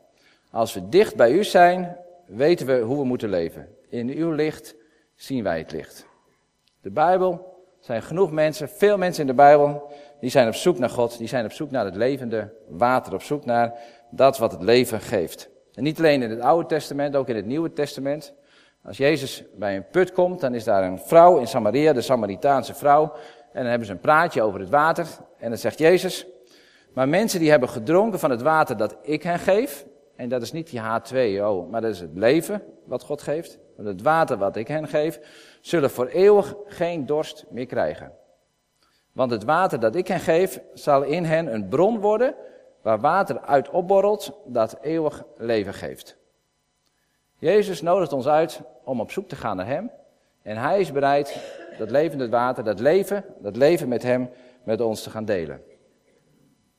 Als 0.52 0.74
we 0.74 0.90
dicht 0.90 1.16
bij 1.16 1.32
u 1.32 1.44
zijn, 1.44 1.98
weten 2.26 2.66
we 2.66 2.80
hoe 2.80 2.98
we 2.98 3.04
moeten 3.04 3.30
leven. 3.30 3.76
In 3.90 4.10
uw 4.10 4.32
licht 4.32 4.76
zien 5.16 5.44
wij 5.44 5.58
het 5.58 5.72
licht. 5.72 6.06
De 6.82 6.92
Bijbel 6.92 7.62
zijn 7.80 8.02
genoeg 8.02 8.32
mensen, 8.32 8.70
veel 8.70 8.98
mensen 8.98 9.22
in 9.22 9.28
de 9.28 9.34
Bijbel, 9.34 9.92
die 10.24 10.32
zijn 10.32 10.48
op 10.48 10.56
zoek 10.56 10.78
naar 10.78 10.90
God, 10.90 11.18
die 11.18 11.28
zijn 11.28 11.46
op 11.46 11.52
zoek 11.52 11.72
naar 11.72 11.86
het 11.86 11.96
levende 11.96 12.54
water, 12.68 13.14
op 13.14 13.22
zoek 13.22 13.46
naar 13.46 13.74
dat 14.12 14.38
wat 14.38 14.52
het 14.52 14.62
leven 14.62 15.02
geeft. 15.02 15.50
En 15.74 15.84
niet 15.84 15.98
alleen 15.98 16.22
in 16.22 16.30
het 16.30 16.40
Oude 16.40 16.68
Testament, 16.68 17.16
ook 17.16 17.30
in 17.30 17.36
het 17.36 17.46
Nieuwe 17.46 17.74
Testament. 17.74 18.34
Als 18.84 18.98
Jezus 18.98 19.44
bij 19.56 19.76
een 19.76 19.88
put 19.88 20.12
komt, 20.12 20.40
dan 20.40 20.56
is 20.56 20.64
daar 20.64 20.84
een 20.84 21.00
vrouw 21.00 21.38
in 21.38 21.48
Samaria, 21.48 21.94
de 21.94 22.02
Samaritaanse 22.02 22.74
vrouw. 22.74 23.04
En 23.52 23.62
dan 23.62 23.66
hebben 23.66 23.88
ze 23.88 23.94
een 23.94 24.00
praatje 24.00 24.42
over 24.42 24.60
het 24.60 24.70
water. 24.70 25.08
En 25.38 25.50
dan 25.50 25.58
zegt 25.58 25.78
Jezus, 25.78 26.26
maar 26.94 27.10
mensen 27.10 27.40
die 27.40 27.50
hebben 27.50 27.70
gedronken 27.70 28.20
van 28.20 28.30
het 28.30 28.42
water 28.42 28.78
dat 28.78 28.98
ik 29.02 29.24
hen 29.24 29.40
geef, 29.40 29.86
en 30.16 30.30
dat 30.30 30.42
is 30.42 30.52
niet 30.52 30.70
die 30.70 30.80
H2O, 30.80 31.70
maar 31.70 31.82
dat 31.82 31.92
is 31.92 32.00
het 32.00 32.14
leven 32.14 32.64
wat 32.86 33.04
God 33.04 33.22
geeft, 33.22 33.60
het 33.78 34.02
water 34.02 34.38
wat 34.38 34.56
ik 34.56 34.68
hen 34.68 34.88
geef, 34.88 35.20
zullen 35.62 35.90
voor 35.90 36.08
eeuwig 36.08 36.56
geen 36.68 37.06
dorst 37.06 37.46
meer 37.50 37.66
krijgen. 37.66 38.22
Want 39.14 39.32
het 39.32 39.44
water 39.44 39.80
dat 39.80 39.96
ik 39.96 40.08
hen 40.08 40.20
geef, 40.20 40.62
zal 40.74 41.04
in 41.04 41.24
hen 41.24 41.54
een 41.54 41.68
bron 41.68 42.00
worden 42.00 42.36
waar 42.82 43.00
water 43.00 43.40
uit 43.40 43.70
opborrelt 43.70 44.34
dat 44.46 44.78
eeuwig 44.82 45.24
leven 45.38 45.74
geeft. 45.74 46.18
Jezus 47.38 47.82
nodigt 47.82 48.14
ons 48.14 48.28
uit 48.28 48.62
om 48.84 49.00
op 49.00 49.12
zoek 49.12 49.28
te 49.28 49.36
gaan 49.36 49.58
naar 49.58 49.68
Hem. 49.68 49.92
En 50.42 50.58
Hij 50.58 50.80
is 50.80 50.92
bereid 50.92 51.38
dat 51.78 51.92
levende 51.92 52.30
water, 52.30 52.64
dat 52.64 52.80
leven, 52.80 53.26
dat 53.40 53.56
leven 53.56 53.88
met 53.88 54.04
Hem, 54.04 54.30
met 54.64 54.82
ons 54.82 55.04
te 55.04 55.10
gaan 55.10 55.26
delen. 55.26 55.62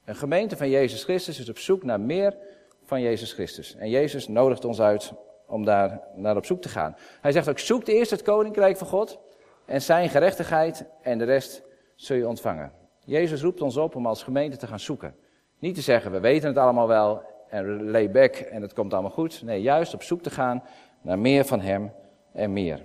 Een 0.04 0.14
gemeente 0.14 0.56
van 0.56 0.70
Jezus 0.70 1.04
Christus 1.04 1.38
is 1.38 1.48
op 1.48 1.58
zoek 1.58 1.82
naar 1.82 2.00
meer 2.00 2.36
van 2.84 3.00
Jezus 3.00 3.32
Christus. 3.32 3.76
En 3.76 3.90
Jezus 3.90 4.28
nodigt 4.28 4.64
ons 4.64 4.80
uit 4.80 5.12
om 5.46 5.64
daar 5.64 6.00
naar 6.14 6.36
op 6.36 6.44
zoek 6.44 6.60
te 6.60 6.68
gaan. 6.68 6.96
Hij 7.20 7.32
zegt 7.32 7.48
ook, 7.48 7.58
zoek 7.58 7.86
eerst 7.86 8.10
het 8.10 8.22
koninkrijk 8.22 8.76
van 8.76 8.86
God 8.86 9.18
en 9.64 9.82
zijn 9.82 10.08
gerechtigheid 10.08 10.84
en 11.02 11.18
de 11.18 11.24
rest 11.24 11.62
zul 12.04 12.16
je 12.16 12.28
ontvangen. 12.28 12.72
Jezus 13.04 13.42
roept 13.42 13.60
ons 13.60 13.76
op 13.76 13.96
om 13.96 14.06
als 14.06 14.22
gemeente 14.22 14.56
te 14.56 14.66
gaan 14.66 14.80
zoeken. 14.80 15.14
Niet 15.58 15.74
te 15.74 15.80
zeggen, 15.80 16.12
we 16.12 16.20
weten 16.20 16.48
het 16.48 16.58
allemaal 16.58 16.88
wel 16.88 17.22
en 17.48 17.90
lay 17.90 18.10
back 18.10 18.34
en 18.34 18.62
het 18.62 18.72
komt 18.72 18.92
allemaal 18.92 19.10
goed. 19.10 19.42
Nee, 19.42 19.62
juist 19.62 19.94
op 19.94 20.02
zoek 20.02 20.22
te 20.22 20.30
gaan 20.30 20.62
naar 21.02 21.18
meer 21.18 21.44
van 21.44 21.60
Hem 21.60 21.92
en 22.32 22.52
meer. 22.52 22.84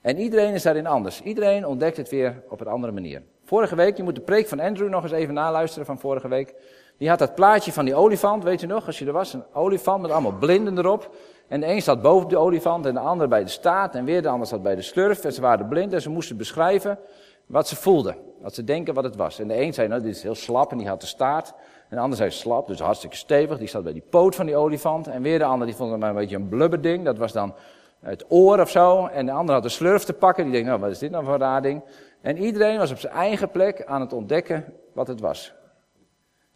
En 0.00 0.18
iedereen 0.18 0.54
is 0.54 0.62
daarin 0.62 0.86
anders. 0.86 1.22
Iedereen 1.22 1.66
ontdekt 1.66 1.96
het 1.96 2.08
weer 2.10 2.42
op 2.48 2.60
een 2.60 2.66
andere 2.66 2.92
manier. 2.92 3.22
Vorige 3.44 3.76
week, 3.76 3.96
je 3.96 4.02
moet 4.02 4.14
de 4.14 4.20
preek 4.20 4.48
van 4.48 4.60
Andrew 4.60 4.88
nog 4.88 5.02
eens 5.02 5.12
even 5.12 5.34
naluisteren 5.34 5.86
van 5.86 5.98
vorige 5.98 6.28
week. 6.28 6.54
Die 6.98 7.08
had 7.08 7.18
dat 7.18 7.34
plaatje 7.34 7.72
van 7.72 7.84
die 7.84 7.94
olifant, 7.94 8.44
weet 8.44 8.62
u 8.62 8.66
nog, 8.66 8.86
als 8.86 8.98
je 8.98 9.06
er 9.06 9.12
was, 9.12 9.32
een 9.32 9.44
olifant 9.52 10.02
met 10.02 10.10
allemaal 10.10 10.38
blinden 10.38 10.78
erop. 10.78 11.14
En 11.48 11.60
de 11.60 11.66
een 11.66 11.82
zat 11.82 12.02
boven 12.02 12.28
de 12.28 12.36
olifant 12.36 12.86
en 12.86 12.94
de 12.94 13.00
ander 13.00 13.28
bij 13.28 13.44
de 13.44 13.50
staart 13.50 13.94
en 13.94 14.04
weer 14.04 14.22
de 14.22 14.28
ander 14.28 14.46
zat 14.46 14.62
bij 14.62 14.74
de 14.74 14.82
slurf. 14.82 15.24
En 15.24 15.32
ze 15.32 15.40
waren 15.40 15.68
blind 15.68 15.92
en 15.92 16.02
ze 16.02 16.10
moesten 16.10 16.36
beschrijven 16.36 16.98
wat 17.46 17.68
ze 17.68 17.76
voelden. 17.76 18.16
Wat 18.40 18.54
ze 18.54 18.64
denken 18.64 18.94
wat 18.94 19.04
het 19.04 19.16
was. 19.16 19.38
En 19.38 19.48
de 19.48 19.60
een 19.60 19.74
zei, 19.74 19.88
nou 19.88 20.02
dit 20.02 20.16
is 20.16 20.22
heel 20.22 20.34
slap 20.34 20.70
en 20.70 20.78
die 20.78 20.88
had 20.88 21.00
de 21.00 21.06
staart. 21.06 21.54
En 21.88 21.96
de 21.96 22.02
ander 22.02 22.18
zei 22.18 22.30
slap, 22.30 22.66
dus 22.66 22.80
hartstikke 22.80 23.16
stevig. 23.16 23.58
Die 23.58 23.68
zat 23.68 23.82
bij 23.82 23.92
die 23.92 24.04
poot 24.10 24.34
van 24.34 24.46
die 24.46 24.56
olifant. 24.56 25.06
En 25.06 25.22
weer 25.22 25.38
de 25.38 25.44
ander 25.44 25.66
die 25.66 25.76
vond 25.76 25.90
het 25.90 26.00
maar 26.00 26.08
een 26.08 26.16
beetje 26.16 26.36
een 26.36 26.48
blubberding. 26.48 27.04
Dat 27.04 27.18
was 27.18 27.32
dan 27.32 27.54
het 28.00 28.24
oor 28.28 28.60
of 28.60 28.70
zo. 28.70 29.06
En 29.06 29.26
de 29.26 29.32
ander 29.32 29.54
had 29.54 29.62
de 29.62 29.68
slurf 29.68 30.04
te 30.04 30.12
pakken. 30.12 30.44
Die 30.44 30.52
denkt, 30.52 30.68
nou 30.68 30.80
wat 30.80 30.90
is 30.90 30.98
dit 30.98 31.10
nou 31.10 31.24
voor 31.24 31.38
raar 31.38 31.62
ding. 31.62 31.82
En 32.20 32.38
iedereen 32.38 32.78
was 32.78 32.90
op 32.90 32.98
zijn 32.98 33.12
eigen 33.12 33.50
plek 33.50 33.84
aan 33.84 34.00
het 34.00 34.12
ontdekken 34.12 34.64
wat 34.92 35.06
het 35.06 35.20
was. 35.20 35.54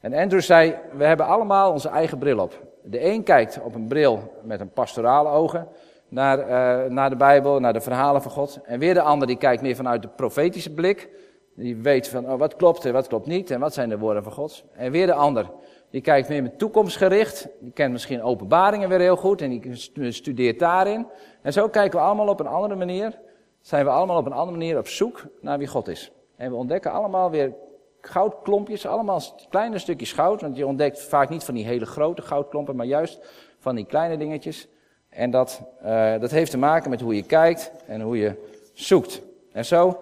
En 0.00 0.14
Andrew 0.14 0.40
zei, 0.40 0.74
we 0.92 1.04
hebben 1.04 1.26
allemaal 1.26 1.72
onze 1.72 1.88
eigen 1.88 2.18
bril 2.18 2.38
op. 2.38 2.66
De 2.82 3.04
een 3.04 3.22
kijkt 3.22 3.60
op 3.62 3.74
een 3.74 3.88
bril 3.88 4.32
met 4.42 4.60
een 4.60 4.70
pastorale 4.70 5.28
ogen 5.28 5.68
naar, 6.08 6.38
uh, 6.38 6.90
naar 6.90 7.10
de 7.10 7.16
Bijbel, 7.16 7.60
naar 7.60 7.72
de 7.72 7.80
verhalen 7.80 8.22
van 8.22 8.30
God. 8.30 8.60
En 8.64 8.78
weer 8.78 8.94
de 8.94 9.00
ander 9.00 9.26
die 9.26 9.36
kijkt 9.36 9.62
meer 9.62 9.76
vanuit 9.76 10.02
de 10.02 10.08
profetische 10.08 10.74
blik 10.74 11.08
Die 11.54 11.76
weet 11.76 12.08
van 12.08 12.30
oh, 12.30 12.38
wat 12.38 12.56
klopt 12.56 12.84
en 12.84 12.92
wat 12.92 13.06
klopt 13.06 13.26
niet 13.26 13.50
en 13.50 13.60
wat 13.60 13.74
zijn 13.74 13.88
de 13.88 13.98
woorden 13.98 14.22
van 14.22 14.32
God. 14.32 14.64
En 14.72 14.90
weer 14.90 15.06
de 15.06 15.12
ander, 15.12 15.50
die 15.90 16.00
kijkt 16.00 16.28
meer 16.28 16.42
met 16.42 16.58
toekomstgericht. 16.58 17.48
Die 17.60 17.72
kent 17.72 17.92
misschien 17.92 18.22
openbaringen 18.22 18.88
weer 18.88 19.00
heel 19.00 19.16
goed 19.16 19.42
en 19.42 19.50
die 19.50 20.12
studeert 20.12 20.58
daarin. 20.58 21.06
En 21.42 21.52
zo 21.52 21.68
kijken 21.68 21.98
we 21.98 22.04
allemaal 22.04 22.28
op 22.28 22.40
een 22.40 22.46
andere 22.46 22.76
manier. 22.76 23.18
Zijn 23.60 23.84
we 23.84 23.90
allemaal 23.90 24.18
op 24.18 24.26
een 24.26 24.32
andere 24.32 24.58
manier 24.58 24.78
op 24.78 24.88
zoek 24.88 25.24
naar 25.40 25.58
wie 25.58 25.66
God 25.66 25.88
is. 25.88 26.12
En 26.36 26.50
we 26.50 26.56
ontdekken 26.56 26.92
allemaal 26.92 27.30
weer 27.30 27.54
goudklompjes, 28.00 28.86
allemaal 28.86 29.20
kleine 29.48 29.78
stukjes 29.78 30.12
goud. 30.12 30.40
Want 30.40 30.56
je 30.56 30.66
ontdekt 30.66 31.02
vaak 31.02 31.28
niet 31.28 31.44
van 31.44 31.54
die 31.54 31.64
hele 31.64 31.86
grote 31.86 32.22
goudklompen, 32.22 32.76
maar 32.76 32.86
juist 32.86 33.20
van 33.58 33.74
die 33.74 33.84
kleine 33.84 34.16
dingetjes. 34.16 34.68
En 35.08 35.30
dat, 35.30 35.62
uh, 35.84 36.20
dat 36.20 36.30
heeft 36.30 36.50
te 36.50 36.58
maken 36.58 36.90
met 36.90 37.00
hoe 37.00 37.14
je 37.14 37.22
kijkt 37.22 37.72
en 37.86 38.00
hoe 38.00 38.18
je 38.18 38.32
zoekt. 38.72 39.22
En 39.52 39.64
zo 39.64 39.98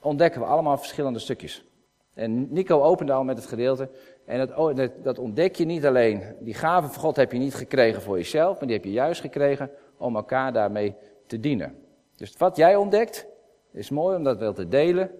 ontdekken 0.00 0.40
we 0.40 0.46
allemaal 0.46 0.78
verschillende 0.78 1.18
stukjes. 1.18 1.64
En 2.14 2.52
Nico 2.52 2.82
opende 2.82 3.12
al 3.12 3.24
met 3.24 3.36
het 3.36 3.46
gedeelte. 3.46 3.88
En 4.26 4.46
dat, 4.46 4.90
dat 5.02 5.18
ontdek 5.18 5.56
je 5.56 5.64
niet 5.64 5.86
alleen. 5.86 6.22
Die 6.40 6.54
gave 6.54 6.88
van 6.88 7.02
God 7.02 7.16
heb 7.16 7.32
je 7.32 7.38
niet 7.38 7.54
gekregen 7.54 8.02
voor 8.02 8.16
jezelf, 8.16 8.58
maar 8.58 8.66
die 8.66 8.76
heb 8.76 8.84
je 8.84 8.92
juist 8.92 9.20
gekregen 9.20 9.70
om 9.96 10.16
elkaar 10.16 10.52
daarmee 10.52 10.94
te 11.26 11.40
dienen. 11.40 11.74
Dus 12.16 12.36
wat 12.36 12.56
jij 12.56 12.76
ontdekt, 12.76 13.26
is 13.72 13.90
mooi 13.90 14.16
om 14.16 14.24
dat 14.24 14.38
wel 14.38 14.52
te 14.52 14.68
delen 14.68 15.10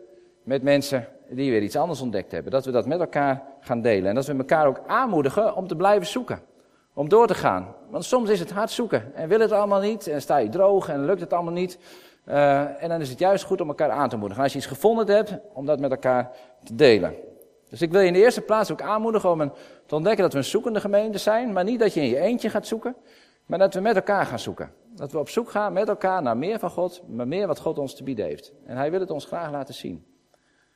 met 0.43 0.63
mensen 0.63 1.07
die 1.29 1.51
weer 1.51 1.63
iets 1.63 1.77
anders 1.77 2.01
ontdekt 2.01 2.33
hebben. 2.33 2.53
Dat 2.53 2.65
we 2.65 2.71
dat 2.71 2.87
met 2.87 3.01
elkaar 3.01 3.43
gaan 3.61 3.81
delen. 3.81 4.09
En 4.09 4.15
dat 4.15 4.27
we 4.27 4.37
elkaar 4.37 4.67
ook 4.67 4.81
aanmoedigen 4.87 5.57
om 5.57 5.67
te 5.67 5.77
blijven 5.77 6.07
zoeken. 6.07 6.41
Om 6.95 7.09
door 7.09 7.27
te 7.27 7.35
gaan. 7.35 7.75
Want 7.91 8.05
soms 8.05 8.31
is 8.31 8.41
het 8.41 8.51
hard 8.51 8.71
zoeken. 8.71 9.15
En 9.15 9.29
wil 9.29 9.41
het 9.41 9.53
allemaal 9.53 9.81
niet. 9.81 10.07
En 10.07 10.23
sta 10.23 10.37
je 10.37 10.49
droog 10.49 10.89
en 10.89 11.05
lukt 11.05 11.21
het 11.21 11.33
allemaal 11.33 11.53
niet. 11.53 11.79
Uh, 12.29 12.83
en 12.83 12.89
dan 12.89 13.01
is 13.01 13.11
het 13.11 13.19
juist 13.19 13.45
goed 13.45 13.61
om 13.61 13.69
elkaar 13.69 13.91
aan 13.91 14.09
te 14.09 14.17
moedigen. 14.17 14.43
Als 14.43 14.53
je 14.53 14.59
iets 14.59 14.67
gevonden 14.67 15.07
hebt, 15.07 15.35
om 15.53 15.67
dat 15.67 15.81
met 15.81 15.91
elkaar 15.91 16.31
te 16.65 16.75
delen. 16.75 17.15
Dus 17.69 17.83
ik 17.83 17.93
wil 17.93 18.01
je 18.01 18.07
in 18.07 18.13
de 18.13 18.19
eerste 18.19 18.41
plaats 18.41 18.73
ook 18.73 18.83
aanmoedigen 18.83 19.31
om 19.31 19.53
te 19.87 19.95
ontdekken 19.95 20.23
dat 20.23 20.33
we 20.33 20.39
een 20.39 20.45
zoekende 20.45 20.81
gemeente 20.81 21.19
zijn. 21.19 21.53
Maar 21.53 21.65
niet 21.65 21.81
dat 21.81 21.95
je 21.95 22.01
in 22.01 22.09
je 22.09 22.19
eentje 22.19 22.51
gaat 22.51 22.67
zoeken. 22.67 22.97
Maar 23.47 23.59
dat 23.59 23.75
we 23.75 23.81
met 23.81 23.97
elkaar 23.97 24.27
gaan 24.27 24.39
zoeken. 24.39 24.73
Dat 24.95 25.13
we 25.13 25.19
op 25.19 25.29
zoek 25.29 25.51
gaan 25.51 25.73
met 25.73 25.89
elkaar 25.89 26.23
naar 26.23 26.37
meer 26.37 26.59
van 26.59 26.71
God. 26.71 27.03
Maar 27.09 27.29
meer 27.29 27.47
wat 27.47 27.59
God 27.59 27.79
ons 27.79 27.95
te 27.95 28.03
bieden 28.03 28.25
heeft. 28.25 28.53
En 28.65 28.77
hij 28.77 28.91
wil 28.91 29.01
het 29.01 29.11
ons 29.11 29.25
graag 29.25 29.51
laten 29.51 29.75
zien. 29.75 30.10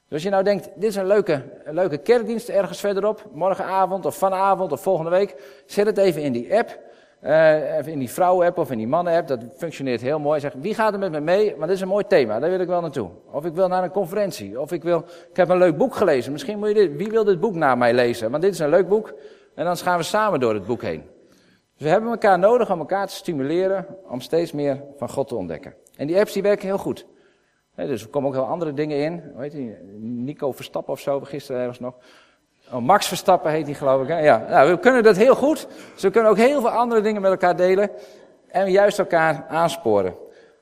Dus 0.08 0.22
je 0.22 0.30
nou 0.30 0.44
denkt, 0.44 0.70
dit 0.74 0.90
is 0.90 0.96
een 0.96 1.06
leuke, 1.06 1.42
een 1.64 1.74
leuke 1.74 1.98
kerkdienst 1.98 2.48
ergens 2.48 2.80
verderop, 2.80 3.24
morgenavond 3.32 4.06
of 4.06 4.16
vanavond 4.16 4.72
of 4.72 4.82
volgende 4.82 5.10
week, 5.10 5.62
zet 5.66 5.86
het 5.86 5.98
even 5.98 6.22
in 6.22 6.32
die 6.32 6.56
app, 6.56 6.78
uh, 7.22 7.86
in 7.86 7.98
die 7.98 8.10
vrouwen-app 8.10 8.58
of 8.58 8.70
in 8.70 8.78
die 8.78 8.86
mannen-app, 8.86 9.28
dat 9.28 9.40
functioneert 9.56 10.00
heel 10.00 10.18
mooi. 10.18 10.40
Zeg, 10.40 10.52
wie 10.56 10.74
gaat 10.74 10.92
er 10.92 10.98
met 10.98 11.10
me 11.10 11.20
mee? 11.20 11.50
Want 11.50 11.66
dit 11.66 11.70
is 11.70 11.80
een 11.80 11.88
mooi 11.88 12.06
thema, 12.06 12.38
daar 12.40 12.50
wil 12.50 12.60
ik 12.60 12.66
wel 12.66 12.80
naartoe. 12.80 13.10
Of 13.30 13.44
ik 13.44 13.54
wil 13.54 13.68
naar 13.68 13.82
een 13.82 13.90
conferentie, 13.90 14.60
of 14.60 14.72
ik 14.72 14.82
wil, 14.82 15.04
ik 15.30 15.36
heb 15.36 15.48
een 15.48 15.58
leuk 15.58 15.76
boek 15.76 15.94
gelezen, 15.94 16.32
misschien 16.32 16.58
moet 16.58 16.68
je 16.68 16.74
dit, 16.74 16.96
wie 16.96 17.10
wil 17.10 17.24
dit 17.24 17.40
boek 17.40 17.54
na 17.54 17.74
mij 17.74 17.94
lezen? 17.94 18.30
Want 18.30 18.42
dit 18.42 18.52
is 18.52 18.58
een 18.58 18.68
leuk 18.68 18.88
boek, 18.88 19.14
en 19.54 19.64
dan 19.64 19.76
gaan 19.76 19.98
we 19.98 20.04
samen 20.04 20.40
door 20.40 20.54
het 20.54 20.66
boek 20.66 20.82
heen. 20.82 21.02
Dus 21.76 21.82
we 21.82 21.88
hebben 21.88 22.10
elkaar 22.10 22.38
nodig 22.38 22.72
om 22.72 22.78
elkaar 22.78 23.06
te 23.06 23.14
stimuleren 23.14 23.86
om 24.08 24.20
steeds 24.20 24.52
meer 24.52 24.84
van 24.96 25.10
God 25.10 25.28
te 25.28 25.34
ontdekken. 25.34 25.74
En 25.96 26.06
die 26.06 26.18
apps 26.18 26.32
die 26.32 26.42
werken 26.42 26.66
heel 26.66 26.78
goed 26.78 27.06
dus 27.74 28.02
er 28.02 28.08
komen 28.08 28.28
ook 28.28 28.34
heel 28.34 28.46
andere 28.46 28.72
dingen 28.72 28.98
in. 28.98 29.22
Heet 29.36 29.52
die? 29.52 29.76
Nico 29.98 30.52
Verstappen 30.52 30.92
of 30.92 31.00
zo, 31.00 31.20
gisteren 31.20 31.60
ergens 31.60 31.80
nog. 31.80 31.94
Oh, 32.72 32.78
Max 32.78 33.08
Verstappen 33.08 33.50
heet 33.50 33.66
die 33.66 33.74
geloof 33.74 34.02
ik. 34.02 34.08
Ja, 34.08 34.46
nou, 34.48 34.70
we 34.70 34.78
kunnen 34.78 35.02
dat 35.02 35.16
heel 35.16 35.34
goed. 35.34 35.66
Dus 35.92 36.02
we 36.02 36.10
kunnen 36.10 36.30
ook 36.30 36.36
heel 36.36 36.60
veel 36.60 36.70
andere 36.70 37.00
dingen 37.00 37.22
met 37.22 37.30
elkaar 37.30 37.56
delen. 37.56 37.90
En 38.48 38.70
juist 38.70 38.98
elkaar 38.98 39.46
aansporen. 39.48 40.14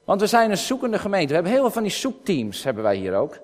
Want 0.05 0.21
we 0.21 0.27
zijn 0.27 0.51
een 0.51 0.57
zoekende 0.57 0.99
gemeente. 0.99 1.29
We 1.29 1.35
hebben 1.35 1.53
heel 1.53 1.63
veel 1.63 1.71
van 1.71 1.83
die 1.83 1.93
zoekteams 1.93 2.65
hebben 2.65 2.83
wij 2.83 2.97
hier 2.97 3.15
ook. 3.15 3.39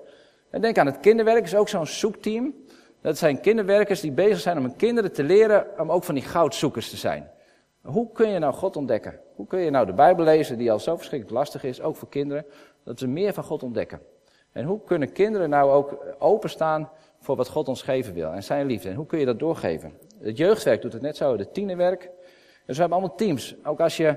En 0.49 0.61
denk 0.61 0.77
aan 0.77 0.85
het 0.85 0.99
kinderwerk, 0.99 1.43
is 1.43 1.55
ook 1.55 1.69
zo'n 1.69 1.87
zoekteam. 1.87 2.53
Dat 3.01 3.17
zijn 3.17 3.41
kinderwerkers 3.41 3.99
die 4.01 4.11
bezig 4.11 4.39
zijn 4.39 4.57
om 4.57 4.63
hun 4.63 4.75
kinderen 4.75 5.11
te 5.11 5.23
leren 5.23 5.65
om 5.77 5.91
ook 5.91 6.03
van 6.03 6.15
die 6.15 6.23
goudzoekers 6.23 6.89
te 6.89 6.97
zijn. 6.97 7.29
Hoe 7.81 8.11
kun 8.11 8.29
je 8.29 8.39
nou 8.39 8.53
God 8.53 8.75
ontdekken? 8.75 9.19
Hoe 9.35 9.47
kun 9.47 9.59
je 9.59 9.69
nou 9.69 9.85
de 9.85 9.93
Bijbel 9.93 10.25
lezen, 10.25 10.57
die 10.57 10.71
al 10.71 10.79
zo 10.79 10.95
verschrikkelijk 10.95 11.37
lastig 11.37 11.63
is, 11.63 11.81
ook 11.81 11.95
voor 11.95 12.09
kinderen? 12.09 12.45
Dat 12.89 12.99
we 12.99 13.07
meer 13.07 13.33
van 13.33 13.43
God 13.43 13.63
ontdekken. 13.63 14.01
En 14.51 14.65
hoe 14.65 14.83
kunnen 14.83 15.11
kinderen 15.11 15.49
nou 15.49 15.71
ook 15.71 15.97
openstaan 16.19 16.89
voor 17.19 17.35
wat 17.35 17.49
God 17.49 17.67
ons 17.67 17.81
geven 17.81 18.13
wil 18.13 18.31
en 18.31 18.43
zijn 18.43 18.65
liefde? 18.65 18.89
En 18.89 18.95
hoe 18.95 19.05
kun 19.05 19.19
je 19.19 19.25
dat 19.25 19.39
doorgeven? 19.39 19.93
Het 20.19 20.37
jeugdwerk 20.37 20.81
doet 20.81 20.93
het 20.93 21.01
net 21.01 21.17
zo, 21.17 21.37
het 21.37 21.53
tienerwerk. 21.53 22.01
Dus 22.65 22.75
we 22.75 22.81
hebben 22.81 22.97
allemaal 22.97 23.15
teams. 23.15 23.55
Ook 23.63 23.79
als 23.79 23.97
je, 23.97 24.15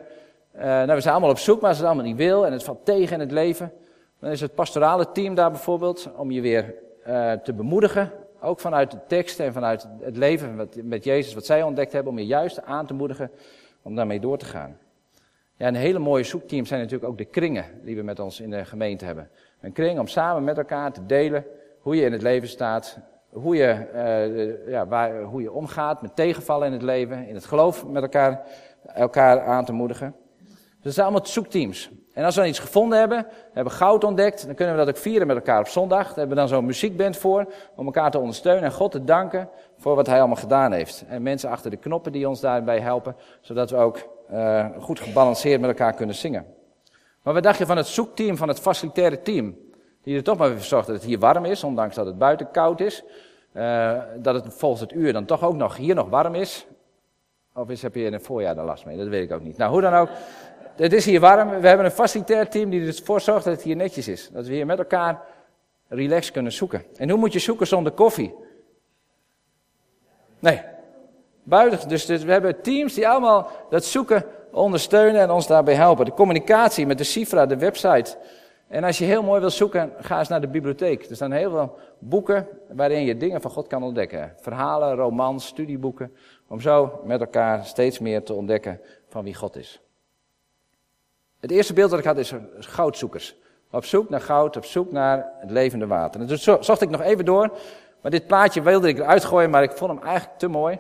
uh, 0.57 0.63
nou 0.63 0.95
we 0.95 1.01
zijn 1.01 1.15
allemaal 1.15 1.31
op 1.31 1.39
zoek, 1.39 1.61
maar 1.61 1.69
als 1.69 1.79
het 1.79 1.87
allemaal 1.87 2.05
niet 2.05 2.17
wil 2.17 2.47
en 2.47 2.53
het 2.53 2.63
valt 2.63 2.85
tegen 2.85 3.15
in 3.15 3.21
het 3.21 3.31
leven. 3.31 3.73
Dan 4.19 4.31
is 4.31 4.41
het 4.41 4.55
pastorale 4.55 5.13
team 5.13 5.35
daar 5.35 5.51
bijvoorbeeld 5.51 6.11
om 6.17 6.31
je 6.31 6.41
weer 6.41 6.75
uh, 7.07 7.33
te 7.33 7.53
bemoedigen. 7.53 8.13
Ook 8.41 8.61
vanuit 8.61 8.91
de 8.91 8.99
tekst 9.07 9.41
en 9.41 9.53
vanuit 9.53 9.89
het 10.01 10.17
leven 10.17 10.69
met 10.83 11.05
Jezus, 11.05 11.35
wat 11.35 11.47
zij 11.47 11.63
ontdekt 11.63 11.93
hebben, 11.93 12.13
om 12.13 12.19
je 12.19 12.27
juist 12.27 12.63
aan 12.63 12.87
te 12.87 12.95
moedigen 12.95 13.31
om 13.83 13.95
daarmee 13.95 14.21
door 14.21 14.39
te 14.39 14.45
gaan. 14.45 14.79
Ja, 15.63 15.69
een 15.69 15.75
hele 15.75 15.99
mooie 15.99 16.25
zoekteam 16.25 16.67
zijn 16.67 16.81
natuurlijk 16.81 17.11
ook 17.11 17.19
de 17.19 17.25
kringen 17.25 17.65
die 17.83 17.97
we 17.97 18.03
met 18.03 18.19
ons 18.19 18.41
in 18.41 18.51
de 18.51 18.65
gemeente 18.65 19.05
hebben. 19.05 19.29
Een 19.61 19.73
kring 19.73 19.99
om 19.99 20.07
samen 20.07 20.45
met 20.45 20.59
elkaar 20.59 20.93
te 20.93 21.07
delen 21.07 21.45
hoe 21.81 21.97
je 21.97 22.05
in 22.05 22.13
het 22.13 22.23
leven 22.23 22.49
staat, 22.49 22.99
hoe 23.31 23.57
je, 23.57 23.87
uh, 23.95 24.71
ja, 24.71 24.87
waar, 24.87 25.23
hoe 25.23 25.43
je 25.43 25.53
omgaat 25.53 26.03
met 26.03 26.17
tegenvallen 26.17 26.67
in 26.67 26.73
het 26.73 26.83
leven, 26.83 27.29
in 27.29 27.35
het 27.35 27.45
geloof 27.45 27.87
met 27.87 28.03
elkaar, 28.03 28.47
elkaar 28.95 29.41
aan 29.41 29.65
te 29.65 29.73
moedigen. 29.73 30.15
Dus 30.47 30.83
dat 30.83 30.93
zijn 30.93 31.07
allemaal 31.07 31.27
zoekteams. 31.27 31.91
En 32.13 32.25
als 32.25 32.35
we 32.35 32.41
dan 32.41 32.51
iets 32.51 32.59
gevonden 32.59 32.99
hebben, 32.99 33.27
hebben 33.53 33.73
goud 33.73 34.05
ontdekt, 34.05 34.47
dan 34.47 34.55
kunnen 34.55 34.75
we 34.75 34.85
dat 34.85 34.95
ook 34.95 35.03
vieren 35.03 35.27
met 35.27 35.37
elkaar 35.37 35.61
op 35.61 35.69
zondag. 35.69 36.07
Daar 36.07 36.17
hebben 36.17 36.37
we 36.37 36.43
dan 36.43 36.49
zo'n 36.49 36.65
muziekband 36.65 37.17
voor, 37.17 37.53
om 37.77 37.87
elkaar 37.87 38.11
te 38.11 38.19
ondersteunen 38.19 38.65
en 38.65 38.73
God 38.73 38.91
te 38.91 39.05
danken 39.05 39.49
voor 39.79 39.95
wat 39.95 40.07
hij 40.07 40.19
allemaal 40.19 40.37
gedaan 40.37 40.73
heeft. 40.73 41.05
En 41.09 41.23
mensen 41.23 41.51
achter 41.51 41.71
de 41.71 41.77
knoppen 41.77 42.13
die 42.13 42.29
ons 42.29 42.41
daarbij 42.41 42.81
helpen, 42.81 43.17
zodat 43.41 43.71
we 43.71 43.77
ook 43.77 43.99
uh, 44.33 44.67
goed 44.79 45.01
gebalanceerd 45.01 45.61
met 45.61 45.71
elkaar 45.71 45.95
kunnen 45.95 46.15
zingen. 46.15 46.47
Maar 47.23 47.35
wat 47.35 47.43
dacht 47.43 47.59
je 47.59 47.67
van 47.67 47.77
het 47.77 47.87
zoekteam, 47.87 48.37
van 48.37 48.49
het 48.49 48.61
facilitaire 48.61 49.23
team? 49.23 49.57
Die 50.03 50.17
er 50.17 50.23
toch 50.23 50.39
maar 50.39 50.51
voor 50.51 50.61
zorgt 50.61 50.87
dat 50.87 50.97
het 50.97 51.05
hier 51.05 51.19
warm 51.19 51.45
is, 51.45 51.65
ondanks 51.65 51.95
dat 51.95 52.07
het 52.07 52.19
buiten 52.19 52.51
koud 52.51 52.81
is. 52.81 53.05
Uh, 53.53 53.99
dat 54.17 54.35
het 54.35 54.55
volgens 54.55 54.81
het 54.81 54.93
uur 54.93 55.13
dan 55.13 55.25
toch 55.25 55.43
ook 55.43 55.55
nog 55.55 55.77
hier 55.77 55.95
nog 55.95 56.09
warm 56.09 56.35
is. 56.35 56.67
Of 57.55 57.71
is, 57.71 57.83
heb 57.83 57.95
je 57.95 58.05
in 58.05 58.13
het 58.13 58.23
voorjaar 58.23 58.57
er 58.57 58.65
last 58.65 58.85
mee? 58.85 58.97
Dat 58.97 59.09
weet 59.09 59.31
ik 59.31 59.33
ook 59.33 59.43
niet. 59.43 59.57
Nou, 59.57 59.71
hoe 59.73 59.81
dan 59.81 59.95
ook. 59.95 60.09
Het 60.77 60.93
is 60.93 61.05
hier 61.05 61.21
warm. 61.21 61.61
We 61.61 61.69
hebben 61.69 61.87
een 61.87 61.93
facilitair 61.93 62.49
team 62.49 62.71
die 62.71 62.87
ervoor 62.87 63.21
zorgt 63.21 63.45
dat 63.45 63.55
het 63.55 63.63
hier 63.63 63.77
netjes 63.77 64.09
is. 64.09 64.31
Dat 64.33 64.47
we 64.47 64.53
hier 64.53 64.67
met 64.67 64.79
elkaar 64.79 65.21
relaxed 65.89 66.33
kunnen 66.33 66.53
zoeken. 66.53 66.85
En 66.97 67.11
hoe 67.11 67.19
moet 67.19 67.33
je 67.33 67.39
zoeken 67.39 67.67
zonder 67.67 67.93
koffie? 67.93 68.35
Nee, 70.39 70.61
Buiten, 71.43 71.89
dus, 71.89 72.07
we 72.07 72.33
hebben 72.33 72.61
teams 72.61 72.95
die 72.95 73.09
allemaal 73.09 73.51
dat 73.71 73.85
zoeken 73.85 74.25
ondersteunen 74.51 75.21
en 75.21 75.31
ons 75.31 75.47
daarbij 75.47 75.75
helpen. 75.75 76.05
De 76.05 76.13
communicatie 76.13 76.87
met 76.87 76.99
de 76.99 77.05
Cifra, 77.05 77.47
de 77.47 77.57
website. 77.57 78.17
En 78.69 78.85
als 78.85 78.99
je 78.99 79.05
heel 79.05 79.23
mooi 79.23 79.41
wil 79.41 79.51
zoeken, 79.51 79.93
ga 79.99 80.19
eens 80.19 80.29
naar 80.29 80.41
de 80.41 80.49
bibliotheek. 80.49 81.05
Er 81.05 81.15
staan 81.15 81.33
heel 81.33 81.51
veel 81.51 81.79
boeken 81.99 82.49
waarin 82.69 83.05
je 83.05 83.17
dingen 83.17 83.41
van 83.41 83.51
God 83.51 83.67
kan 83.67 83.83
ontdekken. 83.83 84.33
Verhalen, 84.41 84.95
romans, 84.95 85.47
studieboeken. 85.47 86.17
Om 86.49 86.61
zo 86.61 87.01
met 87.05 87.21
elkaar 87.21 87.65
steeds 87.65 87.99
meer 87.99 88.23
te 88.23 88.33
ontdekken 88.33 88.81
van 89.09 89.25
wie 89.25 89.35
God 89.35 89.57
is. 89.57 89.81
Het 91.41 91.51
eerste 91.51 91.73
beeld 91.73 91.91
dat 91.91 91.99
ik 91.99 92.05
had 92.05 92.19
is 92.19 92.35
goudzoekers. 92.59 93.37
Op 93.71 93.85
zoek 93.85 94.09
naar 94.09 94.21
goud, 94.21 94.57
op 94.57 94.65
zoek 94.65 94.93
naar 94.93 95.33
het 95.39 95.51
levende 95.51 95.87
water. 95.87 96.21
En 96.21 96.27
dus 96.27 96.43
zocht 96.43 96.81
ik 96.81 96.91
nog 96.91 97.01
even 97.01 97.25
door. 97.25 97.59
Maar 98.01 98.11
dit 98.11 98.27
plaatje 98.27 98.63
wilde 98.63 98.89
ik 98.89 98.99
eruit 98.99 99.25
gooien, 99.25 99.51
maar 99.51 99.63
ik 99.63 99.73
vond 99.73 99.91
hem 99.91 100.03
eigenlijk 100.03 100.39
te 100.39 100.49
mooi. 100.49 100.79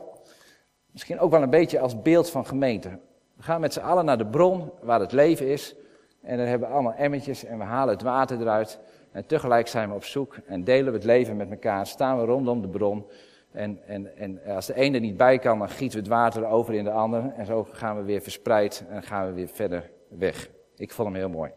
Misschien 0.93 1.19
ook 1.19 1.31
wel 1.31 1.43
een 1.43 1.51
beetje 1.51 1.81
als 1.81 2.03
beeld 2.03 2.31
van 2.31 2.47
gemeente. 2.47 2.89
We 3.37 3.43
gaan 3.43 3.61
met 3.61 3.73
z'n 3.73 3.81
allen 3.81 4.05
naar 4.05 4.19
de 4.19 4.27
bron 4.27 4.71
waar 4.83 5.01
het 5.01 5.13
leven 5.13 5.47
is. 5.47 5.75
En 6.23 6.37
dan 6.37 6.47
hebben 6.47 6.69
we 6.69 6.75
allemaal 6.75 6.95
emmertjes 6.95 7.45
en 7.45 7.59
we 7.59 7.65
halen 7.65 7.95
het 7.95 8.03
water 8.03 8.41
eruit. 8.41 8.81
En 9.13 9.27
tegelijk 9.27 9.69
zijn 9.69 9.89
we 9.89 9.95
op 9.95 10.05
zoek 10.05 10.37
en 10.47 10.65
delen 10.65 10.93
we 10.93 10.99
het 10.99 11.07
leven 11.07 11.37
met 11.37 11.51
elkaar. 11.51 11.87
Staan 11.87 12.19
we 12.19 12.25
rondom 12.25 12.63
de 12.63 12.69
bron. 12.69 13.07
En, 13.53 13.81
en, 13.87 14.17
en 14.17 14.41
als 14.45 14.67
de 14.67 14.75
ene 14.75 14.95
er 14.95 15.01
niet 15.01 15.17
bij 15.17 15.39
kan, 15.39 15.59
dan 15.59 15.69
gieten 15.69 15.99
we 15.99 16.05
het 16.05 16.15
water 16.15 16.47
over 16.47 16.75
in 16.75 16.85
de 16.85 16.91
ander. 16.91 17.33
En 17.37 17.47
zo 17.47 17.69
gaan 17.73 17.97
we 17.97 18.03
weer 18.03 18.21
verspreid 18.21 18.85
en 18.89 19.03
gaan 19.03 19.27
we 19.27 19.33
weer 19.33 19.49
verder 19.49 19.91
weg. 20.09 20.51
Ik 20.77 20.93
vond 20.93 21.09
hem 21.09 21.17
heel 21.17 21.29
mooi. 21.29 21.51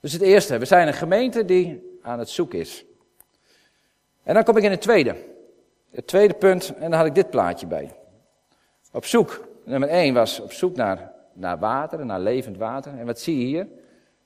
Dus 0.00 0.12
het 0.12 0.22
eerste, 0.22 0.58
we 0.58 0.64
zijn 0.64 0.86
een 0.86 0.94
gemeente 0.94 1.44
die 1.44 1.98
aan 2.02 2.18
het 2.18 2.28
zoeken 2.28 2.58
is. 2.58 2.84
En 4.22 4.34
dan 4.34 4.44
kom 4.44 4.56
ik 4.56 4.62
in 4.62 4.70
het 4.70 4.80
tweede. 4.80 5.16
Het 5.96 6.06
tweede 6.06 6.34
punt, 6.34 6.74
en 6.74 6.90
dan 6.90 6.98
had 6.98 7.06
ik 7.06 7.14
dit 7.14 7.30
plaatje 7.30 7.66
bij. 7.66 7.92
Op 8.92 9.04
zoek, 9.04 9.48
nummer 9.64 9.88
1 9.88 10.14
was 10.14 10.40
op 10.40 10.52
zoek 10.52 10.76
naar, 10.76 11.12
naar 11.32 11.58
water, 11.58 12.06
naar 12.06 12.20
levend 12.20 12.56
water. 12.56 12.98
En 12.98 13.06
wat 13.06 13.20
zie 13.20 13.38
je 13.38 13.44
hier? 13.44 13.68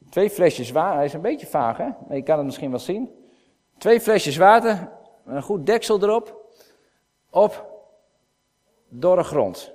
Twee 0.09 0.31
flesjes 0.31 0.71
water, 0.71 0.97
hij 0.97 1.05
is 1.05 1.13
een 1.13 1.21
beetje 1.21 1.47
vaag 1.47 1.77
hè, 1.77 1.89
maar 2.07 2.17
je 2.17 2.23
kan 2.23 2.37
het 2.37 2.47
misschien 2.47 2.71
wel 2.71 2.79
zien. 2.79 3.11
Twee 3.79 4.01
flesjes 4.01 4.37
water, 4.37 4.89
een 5.27 5.43
goed 5.43 5.67
deksel 5.67 6.03
erop, 6.03 6.53
op 7.31 7.67
dorre 8.89 9.25
grond. 9.25 9.73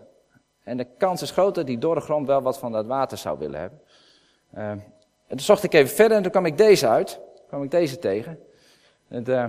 En 0.63 0.77
de 0.77 0.87
kans 0.97 1.21
is 1.21 1.31
groot 1.31 1.55
dat 1.55 1.67
die 1.67 1.77
dorre 1.77 2.01
grond 2.01 2.27
wel 2.27 2.41
wat 2.41 2.57
van 2.57 2.71
dat 2.71 2.85
water 2.85 3.17
zou 3.17 3.39
willen 3.39 3.59
hebben. 3.59 3.81
Uh, 4.55 4.69
en 4.69 4.83
toen 5.27 5.39
zocht 5.39 5.63
ik 5.63 5.73
even 5.73 5.95
verder 5.95 6.17
en 6.17 6.23
toen 6.23 6.31
kwam 6.31 6.45
ik 6.45 6.57
deze 6.57 6.87
uit, 6.87 7.19
kwam 7.47 7.63
ik 7.63 7.71
deze 7.71 7.99
tegen. 7.99 8.39
Het, 9.07 9.29
uh, 9.29 9.45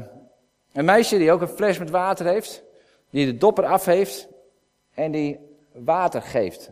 een 0.77 0.85
meisje 0.85 1.19
die 1.19 1.33
ook 1.33 1.41
een 1.41 1.49
fles 1.49 1.79
met 1.79 1.91
water 1.91 2.27
heeft, 2.27 2.63
die 3.11 3.27
de 3.27 3.37
dopper 3.37 3.65
af 3.65 3.85
heeft 3.85 4.29
en 4.95 5.13
die 5.13 5.39
water 5.73 6.23
geeft. 6.23 6.71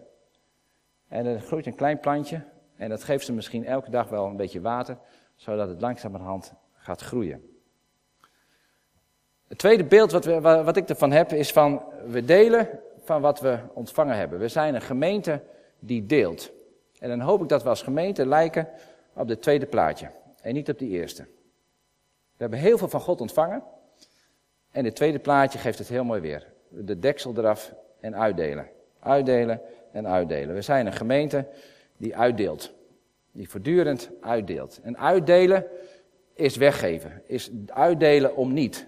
En 1.09 1.27
er 1.27 1.41
groeit 1.41 1.67
een 1.67 1.75
klein 1.75 2.01
plantje 2.01 2.45
en 2.77 2.89
dat 2.89 3.05
geeft 3.05 3.27
ze 3.27 3.33
misschien 3.33 3.67
elke 3.67 3.91
dag 3.91 4.09
wel 4.09 4.27
een 4.27 4.37
beetje 4.37 4.61
water, 4.61 4.99
zodat 5.35 5.69
het 5.69 5.81
langzamerhand 5.81 6.53
gaat 6.73 7.01
groeien. 7.01 7.49
Het 9.49 9.59
tweede 9.59 9.85
beeld 9.85 10.13
wat, 10.13 10.25
we, 10.25 10.41
wat 10.41 10.77
ik 10.77 10.89
ervan 10.89 11.11
heb 11.11 11.33
is 11.33 11.53
van 11.53 11.83
we 12.07 12.25
delen 12.25 12.81
van 13.05 13.21
wat 13.21 13.41
we 13.41 13.59
ontvangen 13.75 14.17
hebben. 14.17 14.39
We 14.39 14.49
zijn 14.49 14.75
een 14.75 14.83
gemeente 14.83 15.43
die 15.79 16.07
deelt. 16.07 16.53
En 16.99 17.09
dan 17.09 17.21
hoop 17.21 17.43
ik 17.43 17.49
dat 17.49 17.63
we 17.63 17.69
als 17.69 17.83
gemeente 17.83 18.27
lijken 18.27 18.69
op 19.13 19.29
het 19.29 19.43
tweede 19.43 19.67
plaatje 19.67 20.11
en 20.41 20.55
niet 20.55 20.69
op 20.69 20.79
die 20.79 20.91
eerste. 20.91 21.23
We 21.23 22.41
hebben 22.41 22.59
heel 22.59 22.79
veel 22.79 22.89
van 22.89 23.01
God 23.01 23.21
ontvangen. 23.21 23.63
En 24.75 24.85
het 24.85 24.95
tweede 24.95 25.19
plaatje 25.19 25.59
geeft 25.59 25.79
het 25.79 25.89
heel 25.89 26.05
mooi 26.05 26.21
weer. 26.21 26.47
De 26.69 26.99
deksel 26.99 27.35
eraf 27.37 27.75
en 28.01 28.17
uitdelen. 28.17 28.69
Uitdelen 29.01 29.61
en 29.93 30.07
uitdelen. 30.07 30.55
We 30.55 30.63
zijn 30.63 30.87
een 30.87 30.93
gemeente 30.93 31.47
die 31.97 32.17
uitdeelt. 32.17 32.73
Die 33.33 33.49
voortdurend 33.49 34.11
uitdeelt. 34.21 34.81
En 34.83 34.99
uitdelen 34.99 35.67
is 36.35 36.57
weggeven. 36.57 37.23
Is 37.27 37.51
uitdelen 37.67 38.37
om 38.37 38.53
niet. 38.53 38.87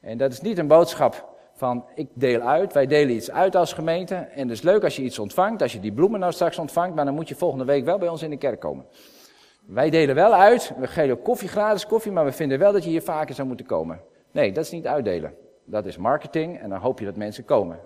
En 0.00 0.18
dat 0.18 0.32
is 0.32 0.40
niet 0.40 0.58
een 0.58 0.66
boodschap 0.66 1.28
van 1.54 1.84
ik 1.94 2.08
deel 2.14 2.40
uit. 2.40 2.72
Wij 2.72 2.86
delen 2.86 3.14
iets 3.14 3.30
uit 3.30 3.56
als 3.56 3.72
gemeente. 3.72 4.14
En 4.14 4.48
het 4.48 4.56
is 4.56 4.62
leuk 4.62 4.84
als 4.84 4.96
je 4.96 5.02
iets 5.02 5.18
ontvangt. 5.18 5.62
Als 5.62 5.72
je 5.72 5.80
die 5.80 5.92
bloemen 5.92 6.20
nou 6.20 6.32
straks 6.32 6.58
ontvangt. 6.58 6.94
Maar 6.94 7.04
dan 7.04 7.14
moet 7.14 7.28
je 7.28 7.34
volgende 7.34 7.64
week 7.64 7.84
wel 7.84 7.98
bij 7.98 8.08
ons 8.08 8.22
in 8.22 8.30
de 8.30 8.36
kerk 8.38 8.60
komen. 8.60 8.86
Wij 9.66 9.90
delen 9.90 10.14
wel 10.14 10.34
uit. 10.34 10.72
We 10.78 10.86
geven 10.86 11.22
koffie, 11.22 11.48
gratis 11.48 11.86
koffie. 11.86 12.12
Maar 12.12 12.24
we 12.24 12.32
vinden 12.32 12.58
wel 12.58 12.72
dat 12.72 12.84
je 12.84 12.90
hier 12.90 13.02
vaker 13.02 13.34
zou 13.34 13.48
moeten 13.48 13.66
komen. 13.66 14.00
Nee, 14.30 14.52
dat 14.52 14.64
is 14.64 14.70
niet 14.70 14.86
uitdelen. 14.86 15.34
Dat 15.64 15.86
is 15.86 15.96
marketing. 15.96 16.58
En 16.58 16.68
dan 16.68 16.80
hoop 16.80 16.98
je 16.98 17.04
dat 17.04 17.16
mensen 17.16 17.44
komen. 17.44 17.80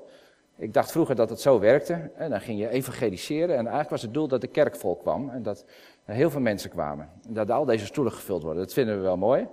Ik 0.57 0.72
dacht 0.72 0.92
vroeger 0.92 1.14
dat 1.14 1.31
het 1.31 1.40
zo 1.40 1.61
werkte. 1.61 2.11
En 2.14 2.31
dan 2.31 2.40
ging 2.40 2.59
je 2.59 2.68
evangeliseren. 2.68 3.50
En 3.50 3.61
eigenlijk 3.61 3.90
was 3.90 4.02
het 4.02 4.14
doel 4.14 4.28
dat 4.28 4.40
de 4.40 4.46
kerk 4.46 4.76
vol 4.76 4.96
kwam. 4.96 5.31
En 5.31 5.42
dat 5.42 5.64
er 6.05 6.14
heel 6.14 6.31
veel 6.31 6.40
mensen 6.40 6.70
kwamen. 6.70 7.11
En 7.26 7.35
dat 7.35 7.50
al 7.50 7.64
deze 7.64 7.87
stoelen 7.87 8.12
gevuld 8.12 8.42
worden. 8.42 8.62
Dat 8.62 8.72
vinden 8.72 8.96
we 8.96 9.02
wel 9.02 9.16
mooi. 9.16 9.48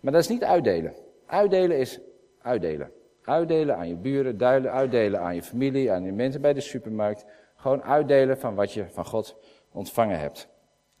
Maar 0.00 0.12
dat 0.12 0.20
is 0.22 0.28
niet 0.28 0.44
uitdelen. 0.44 0.94
Uitdelen 1.26 1.78
is 1.78 2.00
uitdelen. 2.42 2.90
Uitdelen 3.22 3.76
aan 3.76 3.88
je 3.88 3.96
buren, 3.96 4.70
uitdelen 4.70 5.20
aan 5.20 5.34
je 5.34 5.42
familie, 5.42 5.92
aan 5.92 6.04
je 6.04 6.12
mensen 6.12 6.40
bij 6.40 6.52
de 6.52 6.60
supermarkt. 6.60 7.24
Gewoon 7.56 7.82
uitdelen 7.82 8.38
van 8.38 8.54
wat 8.54 8.72
je 8.72 8.84
van 8.88 9.04
God 9.04 9.36
ontvangen 9.72 10.18
hebt. 10.18 10.48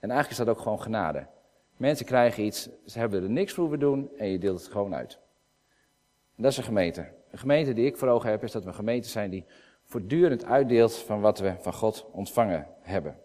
En 0.00 0.10
eigenlijk 0.10 0.30
is 0.40 0.46
dat 0.46 0.56
ook 0.56 0.62
gewoon 0.62 0.80
genade. 0.80 1.26
Mensen 1.76 2.06
krijgen 2.06 2.44
iets, 2.44 2.68
ze 2.86 2.98
hebben 2.98 3.22
er 3.22 3.30
niks 3.30 3.52
voor 3.52 3.62
hoeven 3.62 3.80
doen 3.80 4.10
en 4.16 4.28
je 4.28 4.38
deelt 4.38 4.60
het 4.60 4.70
gewoon 4.70 4.94
uit. 4.94 5.18
Dat 6.36 6.50
is 6.50 6.56
een 6.56 6.64
gemeente. 6.64 7.00
Een 7.30 7.38
gemeente 7.38 7.72
die 7.72 7.86
ik 7.86 7.96
voor 7.96 8.08
ogen 8.08 8.30
heb, 8.30 8.42
is 8.42 8.52
dat 8.52 8.62
we 8.62 8.68
een 8.68 8.74
gemeente 8.74 9.08
zijn 9.08 9.30
die 9.30 9.44
voortdurend 9.84 10.44
uitdeelt 10.44 10.96
van 10.96 11.20
wat 11.20 11.38
we 11.38 11.54
van 11.58 11.72
God 11.72 12.06
ontvangen 12.12 12.66
hebben. 12.80 13.18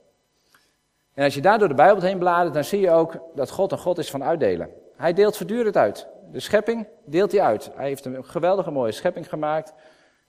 En 1.13 1.23
als 1.23 1.33
je 1.33 1.41
daar 1.41 1.59
door 1.59 1.67
de 1.67 1.73
Bijbel 1.73 2.03
heen 2.03 2.19
bladert, 2.19 2.53
dan 2.53 2.63
zie 2.63 2.79
je 2.79 2.91
ook 2.91 3.23
dat 3.35 3.51
God 3.51 3.71
een 3.71 3.77
God 3.77 3.97
is 3.97 4.09
van 4.09 4.23
uitdelen. 4.23 4.69
Hij 4.95 5.13
deelt 5.13 5.37
voortdurend 5.37 5.77
uit. 5.77 6.07
De 6.31 6.39
schepping 6.39 6.87
deelt 7.05 7.31
hij 7.31 7.41
uit. 7.41 7.71
Hij 7.75 7.87
heeft 7.87 8.05
een 8.05 8.25
geweldige 8.25 8.71
mooie 8.71 8.91
schepping 8.91 9.29
gemaakt. 9.29 9.73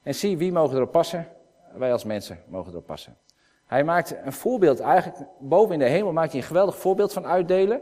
En 0.03 0.15
zie, 0.15 0.39
wie 0.39 0.53
mogen 0.53 0.77
erop 0.77 0.93
passen? 0.93 1.29
Wij 1.73 1.93
als 1.93 2.05
mensen 2.05 2.39
mogen 2.47 2.73
erop 2.73 2.87
passen. 2.87 3.17
Hij 3.67 3.85
maakt 3.85 4.17
een 4.25 4.33
voorbeeld, 4.33 4.81
eigenlijk 4.81 5.29
boven 5.41 5.73
in 5.73 5.79
de 5.79 5.85
hemel 5.85 6.13
maakt 6.13 6.33
hij 6.33 6.41
een 6.41 6.47
geweldig 6.47 6.77
voorbeeld 6.77 7.13
van 7.13 7.27
uitdelen. 7.27 7.81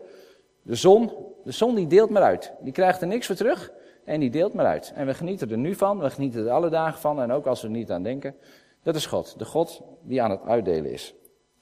De 0.63 0.75
zon, 0.75 1.13
de 1.45 1.53
zon 1.53 1.75
die 1.75 1.87
deelt 1.87 2.11
maar 2.11 2.23
uit. 2.23 2.53
Die 2.61 2.73
krijgt 2.73 3.01
er 3.01 3.07
niks 3.07 3.27
voor 3.27 3.37
terug 3.37 3.73
en 4.11 4.21
die 4.21 4.31
deelt 4.31 4.55
maar 4.55 4.67
uit. 4.67 4.93
En 4.95 5.07
we 5.07 5.15
genieten 5.15 5.51
er 5.51 5.59
nu 5.59 5.75
van, 5.75 5.99
we 5.99 6.11
genieten 6.11 6.47
er 6.47 6.51
alle 6.51 6.69
dagen 6.69 7.01
van 7.01 7.21
en 7.21 7.33
ook 7.33 7.47
als 7.47 7.61
we 7.61 7.67
er 7.67 7.73
niet 7.73 7.91
aan 7.91 8.03
denken. 8.03 8.35
Dat 8.83 8.95
is 8.95 9.07
God, 9.07 9.39
de 9.39 9.45
God 9.45 9.83
die 10.03 10.23
aan 10.23 10.31
het 10.31 10.43
uitdelen 10.43 10.93
is. 10.93 11.15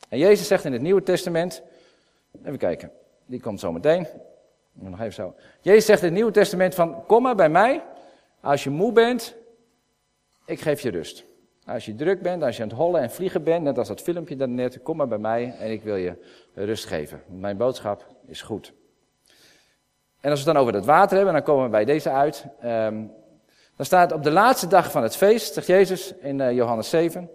En 0.08 0.18
Jezus 0.18 0.46
zegt 0.46 0.64
in 0.64 0.72
het 0.72 0.82
Nieuwe 0.82 1.02
Testament, 1.02 1.62
even 2.44 2.58
kijken, 2.58 2.92
die 3.26 3.40
komt 3.40 3.60
zo 3.60 3.72
meteen. 3.72 4.06
Nog 4.72 5.00
even 5.00 5.12
zo. 5.12 5.34
Jezus 5.60 5.84
zegt 5.84 6.00
in 6.00 6.06
het 6.06 6.14
Nieuwe 6.14 6.30
Testament 6.30 6.74
van, 6.74 7.06
kom 7.06 7.22
maar 7.22 7.34
bij 7.34 7.48
mij, 7.48 7.82
als 8.40 8.64
je 8.64 8.70
moe 8.70 8.92
bent, 8.92 9.36
ik 10.46 10.60
geef 10.60 10.80
je 10.80 10.90
rust. 10.90 11.24
Als 11.66 11.84
je 11.84 11.94
druk 11.94 12.22
bent, 12.22 12.42
als 12.42 12.56
je 12.56 12.62
aan 12.62 12.68
het 12.68 12.78
hollen 12.78 13.00
en 13.00 13.10
vliegen 13.10 13.42
bent, 13.42 13.62
net 13.62 13.78
als 13.78 13.88
dat 13.88 14.00
filmpje 14.00 14.36
daarnet, 14.36 14.82
kom 14.82 14.96
maar 14.96 15.08
bij 15.08 15.18
mij 15.18 15.54
en 15.58 15.70
ik 15.70 15.82
wil 15.82 15.96
je 15.96 16.14
rust 16.54 16.84
geven. 16.84 17.22
Mijn 17.26 17.56
boodschap 17.56 18.06
is 18.26 18.42
goed. 18.42 18.72
En 20.20 20.30
als 20.30 20.42
we 20.42 20.46
het 20.46 20.54
dan 20.54 20.56
over 20.56 20.74
het 20.74 20.84
water 20.84 21.16
hebben, 21.16 21.34
dan 21.34 21.42
komen 21.42 21.64
we 21.64 21.70
bij 21.70 21.84
deze 21.84 22.10
uit. 22.10 22.44
Um, 22.64 23.12
dan 23.76 23.86
staat 23.86 24.12
op 24.12 24.22
de 24.22 24.30
laatste 24.30 24.66
dag 24.66 24.90
van 24.90 25.02
het 25.02 25.16
feest, 25.16 25.54
zegt 25.54 25.66
Jezus 25.66 26.14
in 26.20 26.38
uh, 26.38 26.52
Johannes 26.52 26.90
7. 26.90 27.30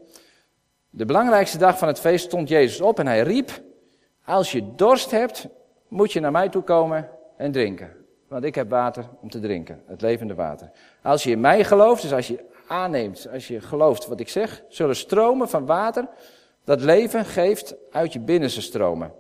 De 0.90 1.06
belangrijkste 1.06 1.58
dag 1.58 1.78
van 1.78 1.88
het 1.88 2.00
feest 2.00 2.26
stond 2.26 2.50
Jezus 2.50 2.82
op 2.82 3.00
en 3.00 3.08
hij 3.08 3.22
riep, 3.22 3.62
als 4.26 4.52
je 4.52 4.76
dorst 4.76 5.12
hebt, 5.12 5.48
moet 5.88 6.12
je 6.12 6.20
naar 6.20 6.32
mij 6.32 6.50
toe 6.50 6.64
komen 6.64 7.10
en 7.38 7.52
drinken. 7.52 7.92
Want 8.28 8.44
ik 8.44 8.56
heb 8.56 8.70
water 8.70 9.06
om 9.22 9.30
te 9.30 9.40
drinken, 9.40 9.82
het 9.86 10.02
levende 10.02 10.36
water. 10.36 10.72
Als 11.02 11.24
je 11.24 11.32
in 11.32 11.40
mij 11.40 11.64
gelooft, 11.64 12.02
dus 12.02 12.14
als 12.14 12.28
je 12.28 12.46
aanneemt, 12.68 13.28
als 13.34 13.48
je 13.48 13.62
gelooft 13.62 14.08
wat 14.08 14.20
ik 14.20 14.30
zeg, 14.30 14.64
zullen 14.68 14.96
stromen 14.96 15.50
van 15.50 15.66
water 15.66 16.08
dat 16.64 16.82
leven 16.82 17.26
geeft 17.26 17.76
uit 17.92 18.14
je 18.14 18.20
binnenste 18.20 18.62
stromen. 18.62 19.12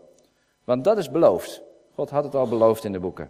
Want 0.63 0.83
dat 0.83 0.97
is 0.97 1.11
beloofd. 1.11 1.61
God 1.95 2.09
had 2.09 2.23
het 2.23 2.35
al 2.35 2.47
beloofd 2.47 2.83
in 2.83 2.91
de 2.91 2.99
boeken. 2.99 3.29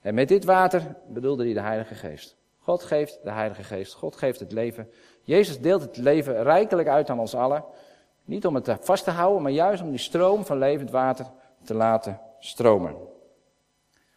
En 0.00 0.14
met 0.14 0.28
dit 0.28 0.44
water 0.44 0.96
bedoelde 1.08 1.44
hij 1.44 1.52
de 1.52 1.60
Heilige 1.60 1.94
Geest. 1.94 2.36
God 2.58 2.82
geeft 2.82 3.20
de 3.22 3.30
Heilige 3.30 3.62
Geest. 3.62 3.94
God 3.94 4.16
geeft 4.16 4.40
het 4.40 4.52
leven. 4.52 4.90
Jezus 5.22 5.60
deelt 5.60 5.82
het 5.82 5.96
leven 5.96 6.42
rijkelijk 6.42 6.88
uit 6.88 7.10
aan 7.10 7.20
ons 7.20 7.34
allen. 7.34 7.64
Niet 8.24 8.46
om 8.46 8.54
het 8.54 8.76
vast 8.80 9.04
te 9.04 9.10
houden, 9.10 9.42
maar 9.42 9.52
juist 9.52 9.82
om 9.82 9.90
die 9.90 9.98
stroom 9.98 10.44
van 10.44 10.58
levend 10.58 10.90
water 10.90 11.26
te 11.64 11.74
laten 11.74 12.20
stromen. 12.38 12.94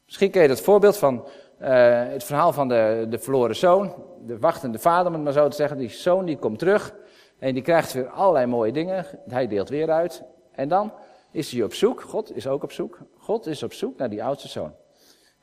Misschien 0.05 0.31
ken 0.31 0.41
je 0.41 0.47
dat 0.47 0.61
voorbeeld 0.61 0.97
van 0.97 1.27
uh, 1.61 1.67
het 2.07 2.23
verhaal 2.23 2.53
van 2.53 2.67
de, 2.67 3.05
de 3.09 3.19
verloren 3.19 3.55
zoon. 3.55 3.93
De 4.25 4.39
wachtende 4.39 4.79
vader, 4.79 5.07
om 5.07 5.13
het 5.13 5.23
maar 5.23 5.33
zo 5.33 5.47
te 5.47 5.55
zeggen. 5.55 5.77
Die 5.77 5.89
zoon 5.89 6.25
die 6.25 6.37
komt 6.37 6.59
terug 6.59 6.93
en 7.39 7.53
die 7.53 7.63
krijgt 7.63 7.93
weer 7.93 8.07
allerlei 8.07 8.45
mooie 8.45 8.71
dingen. 8.71 9.05
Hij 9.27 9.47
deelt 9.47 9.69
weer 9.69 9.91
uit. 9.91 10.23
En 10.51 10.67
dan 10.67 10.93
is 11.31 11.51
hij 11.51 11.63
op 11.63 11.73
zoek. 11.73 12.01
God 12.01 12.35
is 12.35 12.47
ook 12.47 12.63
op 12.63 12.71
zoek. 12.71 12.99
God 13.17 13.45
is 13.45 13.63
op 13.63 13.73
zoek 13.73 13.97
naar 13.97 14.09
die 14.09 14.23
oudste 14.23 14.47
zoon. 14.47 14.73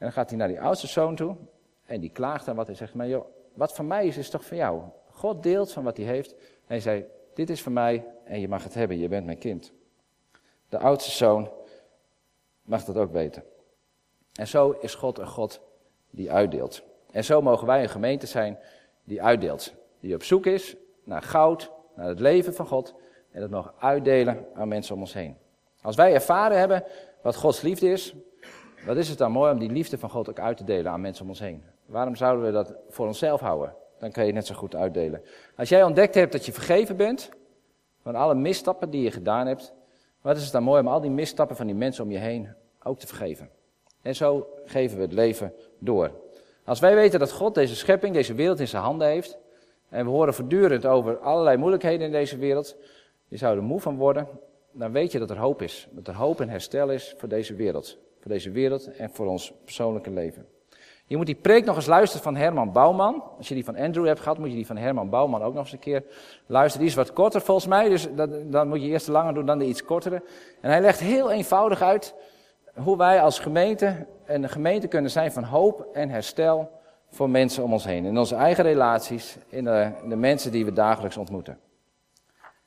En 0.01 0.07
dan 0.07 0.13
gaat 0.13 0.29
hij 0.29 0.39
naar 0.39 0.49
die 0.49 0.61
oudste 0.61 0.87
zoon 0.87 1.15
toe. 1.15 1.37
En 1.85 2.01
die 2.01 2.11
klaagt 2.11 2.45
dan 2.45 2.57
wat. 2.57 2.67
Hij 2.67 2.77
zegt, 2.77 2.95
maar 2.95 3.09
joh, 3.09 3.25
wat 3.55 3.75
van 3.75 3.87
mij 3.87 4.07
is, 4.07 4.17
is 4.17 4.31
toch 4.31 4.45
van 4.45 4.57
jou. 4.57 4.83
God 5.11 5.43
deelt 5.43 5.73
van 5.73 5.85
wat 5.85 5.97
hij 5.97 6.07
heeft. 6.07 6.33
En 6.33 6.67
hij 6.67 6.81
zei, 6.81 7.05
dit 7.35 7.51
is 7.51 7.63
van 7.63 7.73
mij 7.73 8.05
en 8.25 8.41
je 8.41 8.49
mag 8.49 8.65
het 8.65 8.75
hebben. 8.75 8.99
Je 8.99 9.09
bent 9.09 9.27
mijn 9.27 9.39
kind. 9.39 9.73
De 10.69 10.79
oudste 10.79 11.11
zoon 11.11 11.51
mag 12.63 12.85
dat 12.85 12.97
ook 12.97 13.13
weten. 13.13 13.45
En 14.35 14.47
zo 14.47 14.71
is 14.71 14.95
God 14.95 15.19
een 15.19 15.27
God 15.27 15.61
die 16.11 16.33
uitdeelt. 16.33 16.83
En 17.11 17.25
zo 17.25 17.43
mogen 17.43 17.67
wij 17.67 17.83
een 17.83 17.89
gemeente 17.89 18.27
zijn 18.27 18.59
die 19.05 19.23
uitdeelt. 19.23 19.75
Die 20.01 20.15
op 20.15 20.23
zoek 20.23 20.47
is 20.47 20.77
naar 21.05 21.23
goud, 21.23 21.71
naar 21.95 22.09
het 22.09 22.21
leven 22.21 22.55
van 22.55 22.67
God. 22.67 22.95
En 23.31 23.41
dat 23.41 23.51
mogen 23.51 23.75
uitdelen 23.79 24.47
aan 24.55 24.69
mensen 24.69 24.95
om 24.95 25.01
ons 25.01 25.13
heen. 25.13 25.37
Als 25.83 25.97
wij 25.97 26.15
ervaren 26.15 26.59
hebben 26.59 26.85
wat 27.23 27.37
Gods 27.37 27.61
liefde 27.61 27.91
is, 27.91 28.15
wat 28.87 28.97
is 28.97 29.09
het 29.09 29.19
dan 29.19 29.33
mooi 29.33 29.53
om 29.53 29.59
die 29.59 29.71
liefde 29.71 29.99
van 29.99 30.11
God 30.11 30.29
ook 30.29 30.39
uit 30.39 30.57
te 30.57 30.65
delen 30.65 30.93
aan 30.93 31.01
mensen 31.01 31.23
om 31.23 31.31
ons 31.31 31.41
heen? 31.41 31.63
Waarom 31.87 32.17
zouden 32.17 32.45
we 32.45 32.53
dat 32.53 32.75
voor 32.89 33.07
onszelf 33.07 33.41
houden? 33.41 33.75
Dan 33.99 34.11
kan 34.11 34.27
je 34.27 34.33
net 34.33 34.47
zo 34.47 34.55
goed 34.55 34.75
uitdelen. 34.75 35.23
Als 35.57 35.69
jij 35.69 35.83
ontdekt 35.83 36.15
hebt 36.15 36.33
dat 36.33 36.47
je 36.47 36.53
vergeven 36.53 36.97
bent 36.97 37.31
van 38.03 38.15
alle 38.15 38.35
misstappen 38.35 38.91
die 38.91 39.03
je 39.03 39.11
gedaan 39.11 39.47
hebt, 39.47 39.73
wat 40.21 40.37
is 40.37 40.43
het 40.43 40.53
dan 40.53 40.63
mooi 40.63 40.81
om 40.81 40.89
al 40.89 41.01
die 41.01 41.11
misstappen 41.11 41.57
van 41.57 41.67
die 41.67 41.75
mensen 41.75 42.05
om 42.05 42.11
je 42.11 42.19
heen 42.19 42.49
ook 42.83 42.99
te 42.99 43.07
vergeven? 43.07 43.51
En 44.03 44.15
zo 44.15 44.47
geven 44.65 44.97
we 44.97 45.03
het 45.03 45.13
leven 45.13 45.53
door. 45.79 46.11
Als 46.65 46.81
wij 46.81 46.95
weten 46.95 47.19
dat 47.19 47.33
God 47.33 47.55
deze 47.55 47.77
schepping, 47.77 48.15
deze 48.15 48.35
wereld 48.35 48.61
in 48.61 48.69
zijn 48.69 48.83
handen 48.83 49.09
heeft, 49.09 49.39
en 49.89 50.05
we 50.05 50.11
horen 50.11 50.35
voortdurend 50.35 50.87
over 50.87 51.19
allerlei 51.19 51.57
moeilijkheden 51.57 52.07
in 52.07 52.13
deze 52.13 52.37
wereld, 52.37 52.77
je 53.29 53.37
zou 53.37 53.57
er 53.57 53.63
moe 53.63 53.81
van 53.81 53.97
worden, 53.97 54.29
dan 54.73 54.93
weet 54.93 55.13
je 55.13 55.19
dat 55.19 55.31
er 55.31 55.39
hoop 55.39 55.63
is. 55.63 55.89
Dat 55.91 56.09
er 56.09 56.15
hoop 56.15 56.41
en 56.41 56.49
herstel 56.49 56.91
is 56.91 57.15
voor 57.17 57.29
deze 57.29 57.55
wereld. 57.55 57.99
Voor 58.21 58.31
deze 58.31 58.51
wereld 58.51 58.97
en 58.97 59.11
voor 59.11 59.27
ons 59.27 59.53
persoonlijke 59.65 60.11
leven. 60.11 60.47
Je 61.11 61.17
moet 61.17 61.27
die 61.27 61.35
preek 61.35 61.65
nog 61.65 61.77
eens 61.77 61.87
luisteren 61.87 62.23
van 62.23 62.37
Herman 62.37 62.73
Bouwman. 62.73 63.23
Als 63.37 63.49
je 63.49 63.55
die 63.55 63.65
van 63.65 63.77
Andrew 63.77 64.07
hebt 64.07 64.21
gehad, 64.21 64.39
moet 64.39 64.49
je 64.49 64.55
die 64.55 64.67
van 64.67 64.77
Herman 64.77 65.11
Bouwman 65.11 65.43
ook 65.43 65.55
nog 65.55 65.63
eens 65.63 65.73
een 65.73 65.79
keer 65.79 66.05
luisteren. 66.47 66.81
Die 66.81 66.89
is 66.89 66.97
wat 66.97 67.13
korter 67.13 67.41
volgens 67.41 67.67
mij, 67.67 67.89
dus 67.89 68.09
dan 68.45 68.69
moet 68.69 68.83
je 68.83 68.89
eerst 68.89 69.07
de 69.07 69.13
lange 69.13 69.33
doen, 69.33 69.47
dan 69.47 69.59
de 69.59 69.67
iets 69.67 69.85
kortere. 69.85 70.23
En 70.61 70.71
hij 70.71 70.81
legt 70.81 71.01
heel 71.01 71.31
eenvoudig 71.31 71.83
uit 71.83 72.15
hoe 72.75 72.97
wij 72.97 73.21
als 73.21 73.39
gemeente 73.39 74.07
een 74.27 74.49
gemeente 74.49 74.89
kunnen 74.89 75.11
zijn 75.11 75.33
van 75.33 75.45
hoop 75.45 75.89
en 75.93 76.09
herstel 76.09 76.71
voor 77.09 77.31
mensen 77.31 77.63
om 77.63 77.73
ons 77.73 77.85
heen. 77.85 78.05
In 78.05 78.19
onze 78.19 78.35
eigen 78.35 78.65
relaties, 78.65 79.37
in 79.49 79.65
de, 79.65 79.91
in 80.03 80.09
de 80.09 80.17
mensen 80.17 80.53
die 80.53 80.65
we 80.65 80.73
dagelijks 80.73 81.17
ontmoeten. 81.17 81.59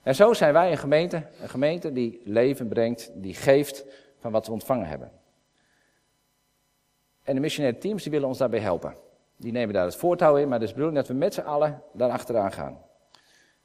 En 0.02 0.16
zo 0.16 0.34
zijn 0.34 0.54
wij 0.54 0.72
een 0.72 0.78
gemeente, 0.78 1.24
een 1.42 1.50
gemeente 1.50 1.92
die 1.92 2.22
leven 2.24 2.68
brengt, 2.68 3.12
die 3.16 3.34
geeft 3.34 3.86
van 4.20 4.32
wat 4.32 4.46
we 4.46 4.52
ontvangen 4.52 4.88
hebben. 4.88 5.12
En 7.24 7.36
de 7.36 7.42
missionaire 7.42 7.80
teams 7.80 8.04
die 8.04 8.12
willen 8.12 8.28
ons 8.28 8.38
daarbij 8.38 8.60
helpen. 8.60 8.96
Die 9.38 9.52
nemen 9.52 9.74
daar 9.74 9.86
het 9.86 9.96
voortouw 9.96 10.36
in, 10.36 10.44
maar 10.44 10.60
het 10.60 10.62
is 10.62 10.68
de 10.68 10.76
bedoeling 10.76 11.00
dat 11.00 11.08
we 11.08 11.14
met 11.20 11.34
z'n 11.34 11.42
allen 11.42 11.82
daar 11.94 12.10
achteraan 12.10 12.52
gaan. 12.52 12.78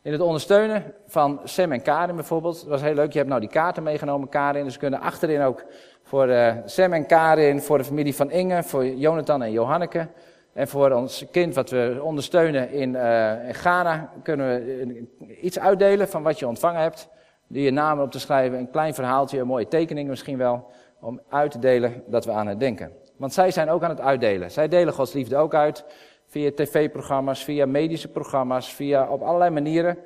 In 0.03 0.13
het 0.13 0.21
ondersteunen 0.21 0.95
van 1.07 1.41
Sam 1.45 1.73
en 1.73 1.83
Karin 1.83 2.15
bijvoorbeeld. 2.15 2.61
Dat 2.61 2.69
was 2.69 2.83
heel 2.83 2.95
leuk. 2.95 3.13
Je 3.13 3.19
hebt 3.19 3.31
nou 3.31 3.41
die 3.41 3.51
kaarten 3.51 3.83
meegenomen, 3.83 4.29
Karin. 4.29 4.65
Dus 4.65 4.73
we 4.73 4.79
kunnen 4.79 5.01
achterin 5.01 5.43
ook 5.43 5.65
voor 6.03 6.29
uh, 6.29 6.55
Sam 6.65 6.93
en 6.93 7.07
Karin, 7.07 7.61
voor 7.61 7.79
de 7.79 7.85
familie 7.85 8.15
van 8.15 8.31
Inge, 8.31 8.63
voor 8.63 8.87
Jonathan 8.87 9.43
en 9.43 9.53
Johanneke. 9.53 10.09
En 10.53 10.69
voor 10.69 10.91
ons 10.91 11.25
kind 11.31 11.55
wat 11.55 11.71
we 11.71 11.99
ondersteunen 12.03 12.71
in, 12.71 12.95
uh, 12.95 13.47
in 13.47 13.55
Ghana 13.55 14.13
kunnen 14.23 14.47
we 14.49 15.07
iets 15.41 15.59
uitdelen 15.59 16.09
van 16.09 16.23
wat 16.23 16.39
je 16.39 16.49
ontvangen 16.49 16.81
hebt. 16.81 17.09
Die 17.47 17.63
je 17.63 17.71
namen 17.71 18.05
op 18.05 18.11
te 18.11 18.21
schrijven, 18.21 18.59
een 18.59 18.71
klein 18.71 18.95
verhaaltje, 18.95 19.39
een 19.39 19.47
mooie 19.47 19.69
tekening 19.69 20.09
misschien 20.09 20.39
wel. 20.39 20.67
Om 21.01 21.21
uit 21.29 21.51
te 21.51 21.59
delen 21.59 22.03
dat 22.07 22.25
we 22.25 22.33
aan 22.33 22.47
het 22.47 22.61
denken. 22.61 22.93
Want 23.19 23.33
zij 23.33 23.51
zijn 23.51 23.71
ook 23.71 23.83
aan 23.83 23.91
het 23.91 24.01
uitdelen. 24.01 24.51
Zij 24.51 24.69
delen 24.69 24.95
Gods 24.95 25.13
liefde 25.13 25.37
ook 25.37 25.55
uit. 25.55 25.85
Via 26.27 26.51
tv-programma's, 26.55 27.45
via 27.45 27.67
medische 27.67 28.09
programma's, 28.09 28.73
via 28.73 29.09
op 29.09 29.23
allerlei 29.23 29.51
manieren. 29.51 29.99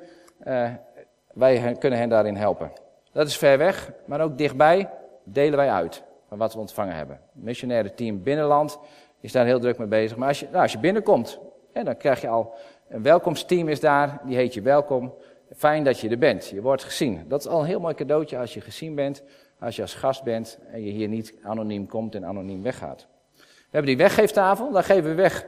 Uh, 0.47 0.69
wij 1.33 1.75
kunnen 1.79 1.99
hen 1.99 2.09
daarin 2.09 2.35
helpen. 2.35 2.71
Dat 3.11 3.27
is 3.27 3.37
ver 3.37 3.57
weg, 3.57 3.91
maar 4.05 4.21
ook 4.21 4.37
dichtbij 4.37 4.89
delen 5.23 5.57
wij 5.57 5.69
uit 5.69 6.03
van 6.27 6.37
wat 6.37 6.53
we 6.53 6.59
ontvangen 6.59 6.95
hebben. 6.95 7.19
Het 7.33 7.43
missionaire 7.43 7.93
team 7.93 8.23
Binnenland 8.23 8.79
is 9.19 9.31
daar 9.31 9.45
heel 9.45 9.59
druk 9.59 9.77
mee 9.77 9.87
bezig. 9.87 10.17
Maar 10.17 10.27
als 10.27 10.39
je, 10.39 10.47
nou, 10.51 10.61
als 10.61 10.71
je 10.71 10.79
binnenkomt, 10.79 11.39
dan 11.73 11.97
krijg 11.97 12.21
je 12.21 12.27
al 12.27 12.53
een 12.89 13.01
welkomsteam 13.01 13.67
is 13.67 13.79
daar, 13.79 14.21
die 14.25 14.35
heet 14.35 14.53
je 14.53 14.61
welkom. 14.61 15.13
Fijn 15.55 15.83
dat 15.83 15.99
je 15.99 16.09
er 16.09 16.17
bent, 16.17 16.47
je 16.47 16.61
wordt 16.61 16.83
gezien. 16.83 17.25
Dat 17.27 17.39
is 17.39 17.47
al 17.47 17.59
een 17.59 17.65
heel 17.65 17.79
mooi 17.79 17.93
cadeautje 17.93 18.37
als 18.37 18.53
je 18.53 18.61
gezien 18.61 18.95
bent, 18.95 19.23
als 19.63 19.75
je 19.75 19.81
als 19.81 19.93
gast 19.93 20.23
bent 20.23 20.59
en 20.71 20.83
je 20.83 20.91
hier 20.91 21.07
niet 21.07 21.33
anoniem 21.43 21.87
komt 21.87 22.15
en 22.15 22.25
anoniem 22.25 22.63
weggaat. 22.63 23.07
We 23.35 23.43
hebben 23.79 23.89
die 23.95 23.97
weggeeftafel, 23.97 24.71
daar 24.71 24.83
geven 24.83 25.09
we 25.09 25.15
weg. 25.15 25.45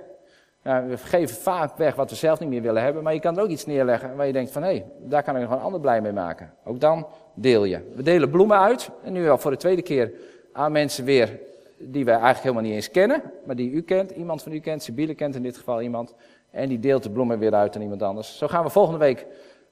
Nou, 0.64 0.90
we 0.90 0.98
geven 0.98 1.36
vaak 1.36 1.78
weg 1.78 1.96
wat 1.96 2.10
we 2.10 2.16
zelf 2.16 2.40
niet 2.40 2.50
meer 2.50 2.62
willen 2.62 2.84
hebben, 2.84 3.04
maar 3.04 3.14
je 3.14 3.20
kan 3.20 3.38
er 3.38 3.44
ook 3.44 3.50
iets 3.50 3.66
neerleggen 3.66 4.16
waar 4.16 4.28
je 4.28 4.34
denkt 4.34 4.52
van 4.52 4.64
hé, 4.64 4.70
hey, 4.70 4.86
daar 5.00 5.24
kan 5.24 5.36
ik 5.36 5.42
nog 5.42 5.52
een 5.52 5.60
ander 5.60 5.80
blij 5.80 6.02
mee 6.02 6.12
maken. 6.12 6.54
Ook 6.64 6.80
dan 6.80 7.08
deel 7.34 7.64
je. 7.64 7.92
We 7.96 8.04
delen 8.04 8.30
bloemen 8.30 8.60
uit 8.60 8.90
en 9.04 9.14
nu 9.14 9.30
al 9.30 9.38
voor 9.38 9.52
de 9.52 9.58
tweede 9.58 9.82
keer 9.82 10.12
aan 10.54 10.72
mensen 10.72 11.06
weer 11.06 11.40
die 11.78 12.06
wij 12.06 12.14
eigenlijk 12.14 12.44
helemaal 12.44 12.64
niet 12.64 12.74
eens 12.74 12.92
kennen, 12.92 13.22
maar 13.46 13.56
die 13.56 13.72
u 13.72 13.82
kent, 13.82 14.12
iemand 14.12 14.44
van 14.44 14.52
u 14.52 14.60
kent, 14.60 14.84
Sibylle 14.84 15.16
kent 15.16 15.36
in 15.36 15.42
dit 15.42 15.58
geval 15.58 15.82
iemand, 15.82 16.14
en 16.52 16.70
die 16.70 16.80
deelt 16.80 17.04
de 17.04 17.10
bloemen 17.10 17.40
weer 17.40 17.54
uit 17.54 17.76
aan 17.76 17.82
iemand 17.82 18.02
anders. 18.02 18.38
Zo 18.38 18.48
gaan 18.48 18.64
we 18.64 18.70
volgende 18.70 19.00
week 19.00 19.26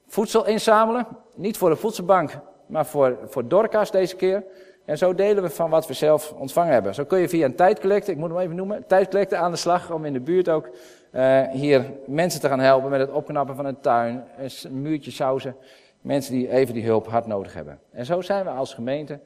voedsel 0.07 0.47
inzamelen, 0.47 1.07
niet 1.35 1.57
voor 1.57 1.69
de 1.69 1.75
voedselbank, 1.75 2.39
maar 2.73 2.85
voor, 2.85 3.17
voor 3.25 3.47
Dorcas 3.47 3.91
deze 3.91 4.15
keer. 4.15 4.43
En 4.85 4.97
zo 4.97 5.15
delen 5.15 5.43
we 5.43 5.49
van 5.49 5.69
wat 5.69 5.87
we 5.87 5.93
zelf 5.93 6.31
ontvangen 6.31 6.73
hebben. 6.73 6.95
Zo 6.95 7.05
kun 7.05 7.19
je 7.19 7.29
via 7.29 7.45
een 7.45 7.55
tijdcollecte, 7.55 8.11
ik 8.11 8.17
moet 8.17 8.29
hem 8.29 8.39
even 8.39 8.55
noemen, 8.55 8.87
tijdcollecte 8.87 9.35
aan 9.37 9.51
de 9.51 9.57
slag 9.57 9.91
om 9.91 10.05
in 10.05 10.13
de 10.13 10.19
buurt 10.19 10.49
ook 10.49 10.69
uh, 11.11 11.49
hier 11.49 11.91
mensen 12.05 12.41
te 12.41 12.47
gaan 12.47 12.59
helpen 12.59 12.89
met 12.89 12.99
het 12.99 13.11
opknappen 13.11 13.55
van 13.55 13.65
een 13.65 13.79
tuin, 13.79 14.23
een 14.63 14.81
muurtje 14.81 15.11
sausen. 15.11 15.55
Mensen 16.01 16.33
die 16.33 16.49
even 16.49 16.73
die 16.73 16.85
hulp 16.85 17.07
hard 17.07 17.25
nodig 17.25 17.53
hebben. 17.53 17.79
En 17.91 18.05
zo 18.05 18.21
zijn 18.21 18.45
we 18.45 18.51
als 18.51 18.73
gemeente 18.73 19.19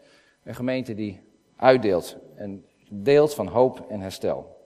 een 0.43 0.55
gemeente 0.55 0.93
die 0.93 1.21
uitdeelt 1.55 2.17
en 2.35 2.65
deelt 2.89 3.33
van 3.33 3.47
hoop 3.47 3.85
en 3.89 3.99
herstel. 3.99 4.57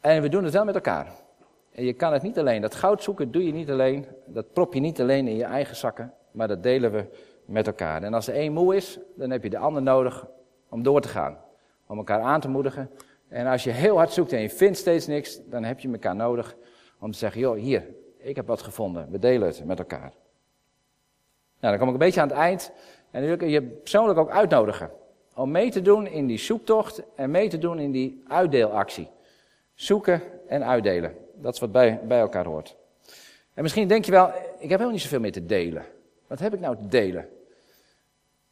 En 0.00 0.22
we 0.22 0.28
doen 0.28 0.44
het 0.44 0.52
wel 0.52 0.64
met 0.64 0.74
elkaar. 0.74 1.12
En 1.78 1.84
je 1.84 1.92
kan 1.92 2.12
het 2.12 2.22
niet 2.22 2.38
alleen. 2.38 2.60
Dat 2.60 2.74
goud 2.74 3.02
zoeken 3.02 3.30
doe 3.30 3.44
je 3.44 3.52
niet 3.52 3.70
alleen. 3.70 4.06
Dat 4.26 4.52
prop 4.52 4.74
je 4.74 4.80
niet 4.80 5.00
alleen 5.00 5.28
in 5.28 5.36
je 5.36 5.44
eigen 5.44 5.76
zakken. 5.76 6.12
Maar 6.30 6.48
dat 6.48 6.62
delen 6.62 6.92
we 6.92 7.04
met 7.44 7.66
elkaar. 7.66 8.02
En 8.02 8.14
als 8.14 8.26
de 8.26 8.38
een 8.38 8.52
moe 8.52 8.76
is, 8.76 8.98
dan 9.16 9.30
heb 9.30 9.42
je 9.42 9.50
de 9.50 9.58
ander 9.58 9.82
nodig 9.82 10.26
om 10.68 10.82
door 10.82 11.00
te 11.00 11.08
gaan. 11.08 11.38
Om 11.86 11.98
elkaar 11.98 12.20
aan 12.20 12.40
te 12.40 12.48
moedigen. 12.48 12.90
En 13.28 13.46
als 13.46 13.64
je 13.64 13.70
heel 13.70 13.96
hard 13.96 14.12
zoekt 14.12 14.32
en 14.32 14.40
je 14.40 14.50
vindt 14.50 14.78
steeds 14.78 15.06
niks, 15.06 15.40
dan 15.44 15.64
heb 15.64 15.80
je 15.80 15.90
elkaar 15.90 16.16
nodig 16.16 16.56
om 17.00 17.12
te 17.12 17.18
zeggen, 17.18 17.40
joh, 17.40 17.58
hier, 17.58 17.86
ik 18.16 18.36
heb 18.36 18.46
wat 18.46 18.62
gevonden. 18.62 19.10
We 19.10 19.18
delen 19.18 19.48
het 19.48 19.64
met 19.64 19.78
elkaar. 19.78 20.12
Nou, 21.60 21.76
dan 21.76 21.78
kom 21.78 21.86
ik 21.86 21.92
een 21.92 22.06
beetje 22.06 22.20
aan 22.20 22.28
het 22.28 22.36
eind. 22.36 22.72
En 23.10 23.20
dan 23.20 23.38
wil 23.38 23.48
ik 23.48 23.52
je 23.52 23.62
persoonlijk 23.62 24.18
ook 24.18 24.30
uitnodigen. 24.30 24.90
Om 25.34 25.50
mee 25.50 25.70
te 25.70 25.82
doen 25.82 26.06
in 26.06 26.26
die 26.26 26.38
zoektocht 26.38 27.02
en 27.14 27.30
mee 27.30 27.48
te 27.48 27.58
doen 27.58 27.78
in 27.78 27.92
die 27.92 28.22
uitdeelactie. 28.28 29.08
Zoeken 29.74 30.22
en 30.46 30.64
uitdelen. 30.64 31.26
Dat 31.40 31.54
is 31.54 31.60
wat 31.60 31.72
bij, 31.72 32.00
bij 32.04 32.18
elkaar 32.18 32.44
hoort. 32.44 32.76
En 33.54 33.62
misschien 33.62 33.88
denk 33.88 34.04
je 34.04 34.10
wel, 34.10 34.26
ik 34.28 34.34
heb 34.58 34.68
helemaal 34.68 34.90
niet 34.90 35.00
zoveel 35.00 35.20
meer 35.20 35.32
te 35.32 35.46
delen. 35.46 35.84
Wat 36.26 36.38
heb 36.38 36.54
ik 36.54 36.60
nou 36.60 36.76
te 36.76 36.88
delen? 36.88 37.28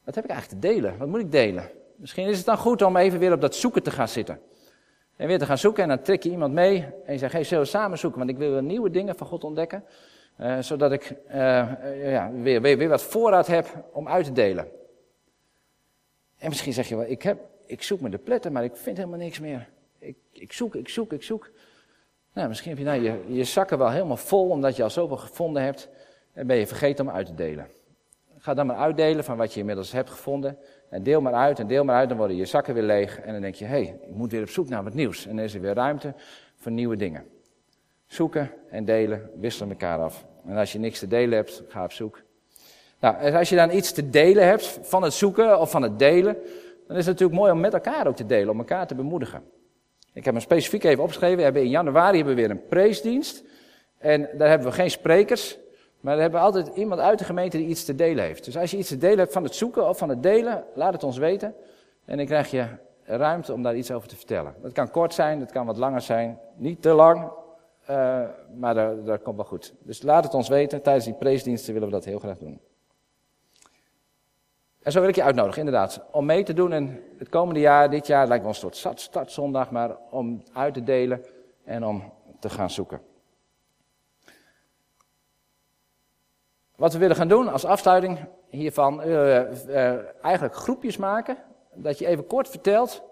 Wat 0.04 0.14
heb 0.14 0.24
ik 0.24 0.30
eigenlijk 0.30 0.60
te 0.60 0.68
delen? 0.68 0.98
Wat 0.98 1.08
moet 1.08 1.20
ik 1.20 1.32
delen? 1.32 1.70
Misschien 1.96 2.26
is 2.26 2.36
het 2.36 2.46
dan 2.46 2.58
goed 2.58 2.82
om 2.82 2.96
even 2.96 3.18
weer 3.18 3.32
op 3.32 3.40
dat 3.40 3.54
zoeken 3.54 3.82
te 3.82 3.90
gaan 3.90 4.08
zitten. 4.08 4.40
En 5.16 5.26
weer 5.26 5.38
te 5.38 5.46
gaan 5.46 5.58
zoeken 5.58 5.82
en 5.82 5.88
dan 5.88 6.02
trek 6.02 6.22
je 6.22 6.30
iemand 6.30 6.52
mee 6.52 6.86
en 7.04 7.12
je 7.12 7.18
zegt, 7.18 7.32
hey, 7.32 7.44
zullen 7.44 7.64
we 7.64 7.70
samen 7.70 7.98
zoeken? 7.98 8.18
Want 8.18 8.30
ik 8.30 8.36
wil 8.36 8.50
weer 8.50 8.62
nieuwe 8.62 8.90
dingen 8.90 9.16
van 9.16 9.26
God 9.26 9.44
ontdekken. 9.44 9.84
Uh, 10.40 10.58
zodat 10.60 10.92
ik 10.92 11.14
uh, 11.28 11.34
ja, 12.10 12.30
weer, 12.32 12.60
weer, 12.60 12.78
weer 12.78 12.88
wat 12.88 13.02
voorraad 13.02 13.46
heb 13.46 13.84
om 13.92 14.08
uit 14.08 14.24
te 14.24 14.32
delen. 14.32 14.68
En 16.38 16.48
misschien 16.48 16.72
zeg 16.72 16.88
je 16.88 16.96
wel, 16.96 17.06
ik, 17.06 17.22
heb, 17.22 17.38
ik 17.66 17.82
zoek 17.82 18.00
me 18.00 18.08
de 18.08 18.18
pletten, 18.18 18.52
maar 18.52 18.64
ik 18.64 18.76
vind 18.76 18.96
helemaal 18.96 19.18
niks 19.18 19.40
meer. 19.40 19.68
Ik, 19.98 20.16
ik 20.32 20.52
zoek, 20.52 20.74
ik 20.74 20.88
zoek, 20.88 21.12
ik 21.12 21.22
zoek. 21.22 21.50
Nou, 22.36 22.48
misschien 22.48 22.70
heb 22.70 22.78
je 22.78 22.84
nou 22.84 23.22
je, 23.28 23.44
zakken 23.44 23.78
wel 23.78 23.90
helemaal 23.90 24.16
vol, 24.16 24.48
omdat 24.48 24.76
je 24.76 24.82
al 24.82 24.90
zoveel 24.90 25.16
gevonden 25.16 25.62
hebt. 25.62 25.88
En 26.32 26.46
ben 26.46 26.56
je 26.56 26.66
vergeten 26.66 27.08
om 27.08 27.14
uit 27.14 27.26
te 27.26 27.34
delen. 27.34 27.66
Ga 28.38 28.54
dan 28.54 28.66
maar 28.66 28.76
uitdelen 28.76 29.24
van 29.24 29.36
wat 29.36 29.54
je 29.54 29.60
inmiddels 29.60 29.92
hebt 29.92 30.10
gevonden. 30.10 30.58
En 30.90 31.02
deel 31.02 31.20
maar 31.20 31.32
uit 31.32 31.58
en 31.58 31.66
deel 31.66 31.84
maar 31.84 31.96
uit, 31.96 32.08
dan 32.08 32.18
worden 32.18 32.36
je 32.36 32.44
zakken 32.44 32.74
weer 32.74 32.82
leeg. 32.82 33.20
En 33.20 33.32
dan 33.32 33.40
denk 33.40 33.54
je, 33.54 33.64
hé, 33.64 33.70
hey, 33.70 33.98
ik 34.02 34.14
moet 34.14 34.30
weer 34.30 34.40
op 34.42 34.48
zoek 34.48 34.68
naar 34.68 34.84
wat 34.84 34.94
nieuws. 34.94 35.26
En 35.26 35.36
dan 35.36 35.44
is 35.44 35.54
er 35.54 35.60
weer 35.60 35.74
ruimte 35.74 36.14
voor 36.56 36.72
nieuwe 36.72 36.96
dingen. 36.96 37.24
Zoeken 38.06 38.50
en 38.70 38.84
delen 38.84 39.30
wisselen 39.34 39.70
elkaar 39.70 39.98
af. 39.98 40.26
En 40.46 40.56
als 40.56 40.72
je 40.72 40.78
niks 40.78 40.98
te 40.98 41.08
delen 41.08 41.36
hebt, 41.36 41.62
ga 41.68 41.84
op 41.84 41.92
zoek. 41.92 42.22
Nou, 43.00 43.32
als 43.32 43.48
je 43.48 43.56
dan 43.56 43.70
iets 43.70 43.92
te 43.92 44.10
delen 44.10 44.46
hebt 44.46 44.78
van 44.82 45.02
het 45.02 45.12
zoeken 45.12 45.60
of 45.60 45.70
van 45.70 45.82
het 45.82 45.98
delen, 45.98 46.34
dan 46.86 46.96
is 46.96 47.06
het 47.06 47.14
natuurlijk 47.18 47.38
mooi 47.38 47.52
om 47.52 47.60
met 47.60 47.74
elkaar 47.74 48.06
ook 48.06 48.16
te 48.16 48.26
delen, 48.26 48.50
om 48.50 48.58
elkaar 48.58 48.86
te 48.86 48.94
bemoedigen. 48.94 49.42
Ik 50.16 50.24
heb 50.24 50.34
hem 50.34 50.42
specifiek 50.42 50.84
even 50.84 51.02
opgeschreven. 51.02 51.36
We 51.36 51.42
hebben 51.42 51.62
in 51.62 51.68
januari 51.68 52.16
hebben 52.16 52.34
we 52.34 52.40
weer 52.40 52.50
een 52.50 52.66
preesdienst. 52.66 53.44
En 53.98 54.28
daar 54.38 54.48
hebben 54.48 54.68
we 54.68 54.74
geen 54.74 54.90
sprekers. 54.90 55.58
Maar 56.00 56.16
we 56.16 56.22
hebben 56.22 56.40
altijd 56.40 56.70
iemand 56.74 57.00
uit 57.00 57.18
de 57.18 57.24
gemeente 57.24 57.56
die 57.56 57.66
iets 57.66 57.84
te 57.84 57.94
delen 57.94 58.24
heeft. 58.24 58.44
Dus 58.44 58.56
als 58.56 58.70
je 58.70 58.76
iets 58.76 58.88
te 58.88 58.98
delen 58.98 59.18
hebt 59.18 59.32
van 59.32 59.42
het 59.42 59.54
zoeken 59.54 59.88
of 59.88 59.98
van 59.98 60.08
het 60.08 60.22
delen, 60.22 60.64
laat 60.74 60.92
het 60.92 61.04
ons 61.04 61.18
weten. 61.18 61.54
En 62.04 62.16
dan 62.16 62.26
krijg 62.26 62.50
je 62.50 62.66
ruimte 63.04 63.52
om 63.52 63.62
daar 63.62 63.76
iets 63.76 63.90
over 63.90 64.08
te 64.08 64.16
vertellen. 64.16 64.54
Dat 64.62 64.72
kan 64.72 64.90
kort 64.90 65.14
zijn, 65.14 65.38
dat 65.38 65.52
kan 65.52 65.66
wat 65.66 65.76
langer 65.76 66.00
zijn. 66.00 66.38
Niet 66.56 66.82
te 66.82 66.92
lang, 66.92 67.30
uh, 67.90 68.20
maar 68.58 68.74
dat 69.04 69.22
komt 69.22 69.36
wel 69.36 69.44
goed. 69.44 69.74
Dus 69.82 70.02
laat 70.02 70.24
het 70.24 70.34
ons 70.34 70.48
weten. 70.48 70.82
Tijdens 70.82 71.04
die 71.04 71.14
preesdiensten 71.14 71.72
willen 71.72 71.88
we 71.88 71.94
dat 71.94 72.04
heel 72.04 72.18
graag 72.18 72.38
doen. 72.38 72.60
En 74.86 74.92
zo 74.92 75.00
wil 75.00 75.08
ik 75.08 75.14
je 75.14 75.22
uitnodigen, 75.22 75.58
inderdaad, 75.58 76.00
om 76.10 76.26
mee 76.26 76.42
te 76.42 76.52
doen 76.52 76.72
in 76.72 77.02
het 77.18 77.28
komende 77.28 77.60
jaar. 77.60 77.90
Dit 77.90 78.06
jaar 78.06 78.26
lijkt 78.26 78.44
wel 78.44 78.52
een 78.52 78.72
soort 78.72 78.98
startzondag, 79.00 79.70
maar 79.70 79.96
om 80.10 80.42
uit 80.52 80.74
te 80.74 80.82
delen 80.82 81.24
en 81.64 81.84
om 81.84 82.12
te 82.40 82.48
gaan 82.48 82.70
zoeken. 82.70 83.00
Wat 86.76 86.92
we 86.92 86.98
willen 86.98 87.16
gaan 87.16 87.28
doen 87.28 87.48
als 87.48 87.64
afsluiting 87.64 88.18
hiervan, 88.48 89.00
uh, 89.00 89.06
uh, 89.06 90.24
eigenlijk 90.24 90.54
groepjes 90.54 90.96
maken. 90.96 91.36
Dat 91.74 91.98
je 91.98 92.06
even 92.06 92.26
kort 92.26 92.48
vertelt 92.48 93.02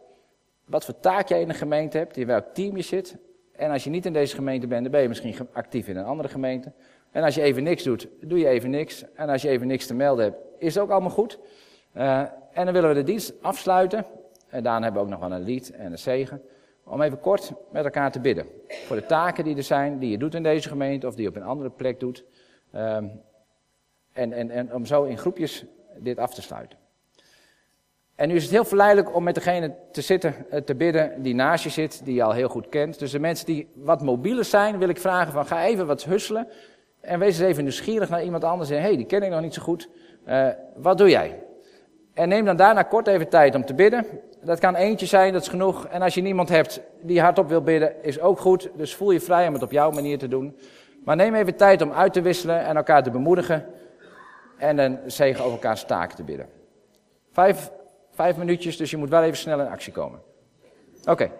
wat 0.65 0.85
voor 0.85 1.01
taak 1.01 1.29
jij 1.29 1.41
in 1.41 1.49
de 1.49 1.55
gemeente 1.55 1.99
hebt, 1.99 2.17
in 2.17 2.27
welk 2.27 2.47
team 2.53 2.77
je 2.77 2.83
zit. 2.83 3.17
En 3.53 3.71
als 3.71 3.85
je 3.85 3.91
niet 3.91 4.07
in 4.07 4.13
deze 4.13 4.35
gemeente 4.35 4.67
bent, 4.67 4.83
dan 4.83 4.93
ben 4.93 5.03
je 5.03 5.09
misschien 5.09 5.49
actief 5.53 5.89
in 5.89 5.97
een 5.97 6.05
andere 6.05 6.29
gemeente. 6.29 6.73
En 7.15 7.23
als 7.23 7.35
je 7.35 7.43
even 7.43 7.63
niks 7.63 7.83
doet, 7.83 8.09
doe 8.21 8.39
je 8.39 8.49
even 8.49 8.71
niks. 8.71 9.05
En 9.15 9.29
als 9.29 9.43
je 9.43 9.49
even 9.49 9.67
niks 9.67 9.87
te 9.87 9.95
melden 9.95 10.25
hebt, 10.25 10.37
is 10.59 10.75
het 10.75 10.83
ook 10.83 10.91
allemaal 10.91 11.11
goed. 11.11 11.39
Uh, 11.97 12.19
en 12.53 12.65
dan 12.65 12.73
willen 12.73 12.89
we 12.89 12.95
de 12.95 13.03
dienst 13.03 13.33
afsluiten. 13.43 14.05
En 14.49 14.63
daarna 14.63 14.83
hebben 14.83 15.01
we 15.03 15.07
ook 15.07 15.21
nog 15.21 15.29
wel 15.29 15.39
een 15.39 15.45
lied 15.45 15.71
en 15.71 15.93
een 15.93 15.99
zegen. 15.99 16.43
Om 16.85 17.03
even 17.03 17.21
kort 17.21 17.53
met 17.71 17.85
elkaar 17.85 18.13
te 18.13 18.21
bidden. 18.21 18.47
Voor 18.87 18.97
de 18.97 19.07
taken 19.07 19.45
die 19.45 19.57
er 19.57 19.63
zijn, 19.63 19.99
die 19.99 20.11
je 20.11 20.19
doet 20.19 20.35
in 20.35 20.43
deze 20.43 20.69
gemeente 20.69 21.07
of 21.07 21.15
die 21.15 21.23
je 21.23 21.29
op 21.29 21.37
een 21.37 21.43
andere 21.43 21.71
plek 21.71 22.01
doet. 22.01 22.25
Um, 22.75 23.21
en, 24.13 24.33
en, 24.33 24.51
en 24.51 24.75
om 24.75 24.87
zo 24.87 25.03
in 25.03 25.19
groepjes 25.19 25.65
dit 25.99 26.19
af 26.19 26.35
te 26.35 26.43
sluiten. 26.43 26.79
En 28.15 28.29
nu 28.29 28.35
is 28.35 28.43
het 28.43 28.53
heel 28.53 28.65
verleidelijk 28.65 29.15
om 29.15 29.23
met 29.23 29.35
degene 29.35 29.75
te 29.93 30.01
zitten, 30.01 30.51
eh, 30.51 30.61
te 30.61 30.75
bidden 30.75 31.23
die 31.23 31.35
naast 31.35 31.65
je 31.65 31.71
zit, 31.71 32.05
die 32.05 32.15
je 32.15 32.23
al 32.23 32.33
heel 32.33 32.49
goed 32.49 32.69
kent. 32.69 32.99
Dus 32.99 33.11
de 33.11 33.19
mensen 33.19 33.47
die 33.47 33.69
wat 33.75 34.03
mobieler 34.03 34.45
zijn, 34.45 34.79
wil 34.79 34.89
ik 34.89 34.99
vragen 34.99 35.33
van 35.33 35.47
ga 35.47 35.65
even 35.65 35.87
wat 35.87 36.05
husselen. 36.05 36.49
En 37.05 37.19
wees 37.19 37.39
eens 37.39 37.49
even 37.49 37.63
nieuwsgierig 37.63 38.09
naar 38.09 38.25
iemand 38.25 38.45
anders 38.45 38.71
en 38.71 38.81
hey, 38.81 38.97
die 38.97 39.07
ken 39.07 39.23
ik 39.23 39.31
nog 39.31 39.41
niet 39.41 39.55
zo 39.55 39.63
goed. 39.63 39.89
Uh, 40.29 40.49
wat 40.77 40.99
doe 40.99 41.09
jij? 41.09 41.43
En 42.15 42.29
neem 42.29 42.45
dan 42.45 42.57
daarna 42.57 42.83
kort 42.83 43.07
even 43.07 43.29
tijd 43.29 43.55
om 43.55 43.65
te 43.65 43.75
bidden. 43.75 44.07
Dat 44.43 44.59
kan 44.59 44.75
eentje 44.75 45.07
zijn, 45.07 45.33
dat 45.33 45.43
is 45.43 45.49
genoeg. 45.49 45.87
En 45.87 46.03
als 46.03 46.15
je 46.15 46.21
niemand 46.21 46.49
hebt 46.49 46.81
die 47.03 47.21
hardop 47.21 47.49
wil 47.49 47.63
bidden, 47.63 48.03
is 48.03 48.21
ook 48.21 48.39
goed. 48.39 48.71
Dus 48.77 48.95
voel 48.95 49.11
je 49.11 49.21
vrij 49.21 49.47
om 49.47 49.55
het 49.55 49.63
op 49.63 49.71
jouw 49.71 49.91
manier 49.91 50.19
te 50.19 50.29
doen. 50.29 50.57
Maar 51.05 51.17
neem 51.17 51.35
even 51.35 51.57
tijd 51.57 51.83
om 51.83 51.93
uit 51.93 52.13
te 52.13 52.23
wisselen 52.23 52.65
en 52.65 52.77
elkaar 52.77 53.03
te 53.03 53.11
bemoedigen. 53.11 53.67
En 54.59 54.79
een 54.79 54.99
zegen 55.07 55.41
over 55.41 55.57
elkaars 55.57 55.85
taken 55.85 56.17
te 56.17 56.23
bidden. 56.23 56.49
Vijf 57.33 57.71
Vijf 58.15 58.37
minuutjes, 58.37 58.77
dus 58.77 58.91
je 58.91 58.97
moet 58.97 59.09
wel 59.09 59.23
even 59.23 59.37
snel 59.37 59.61
in 59.61 59.67
actie 59.67 59.93
komen. 59.93 60.21
Oké. 61.05 61.31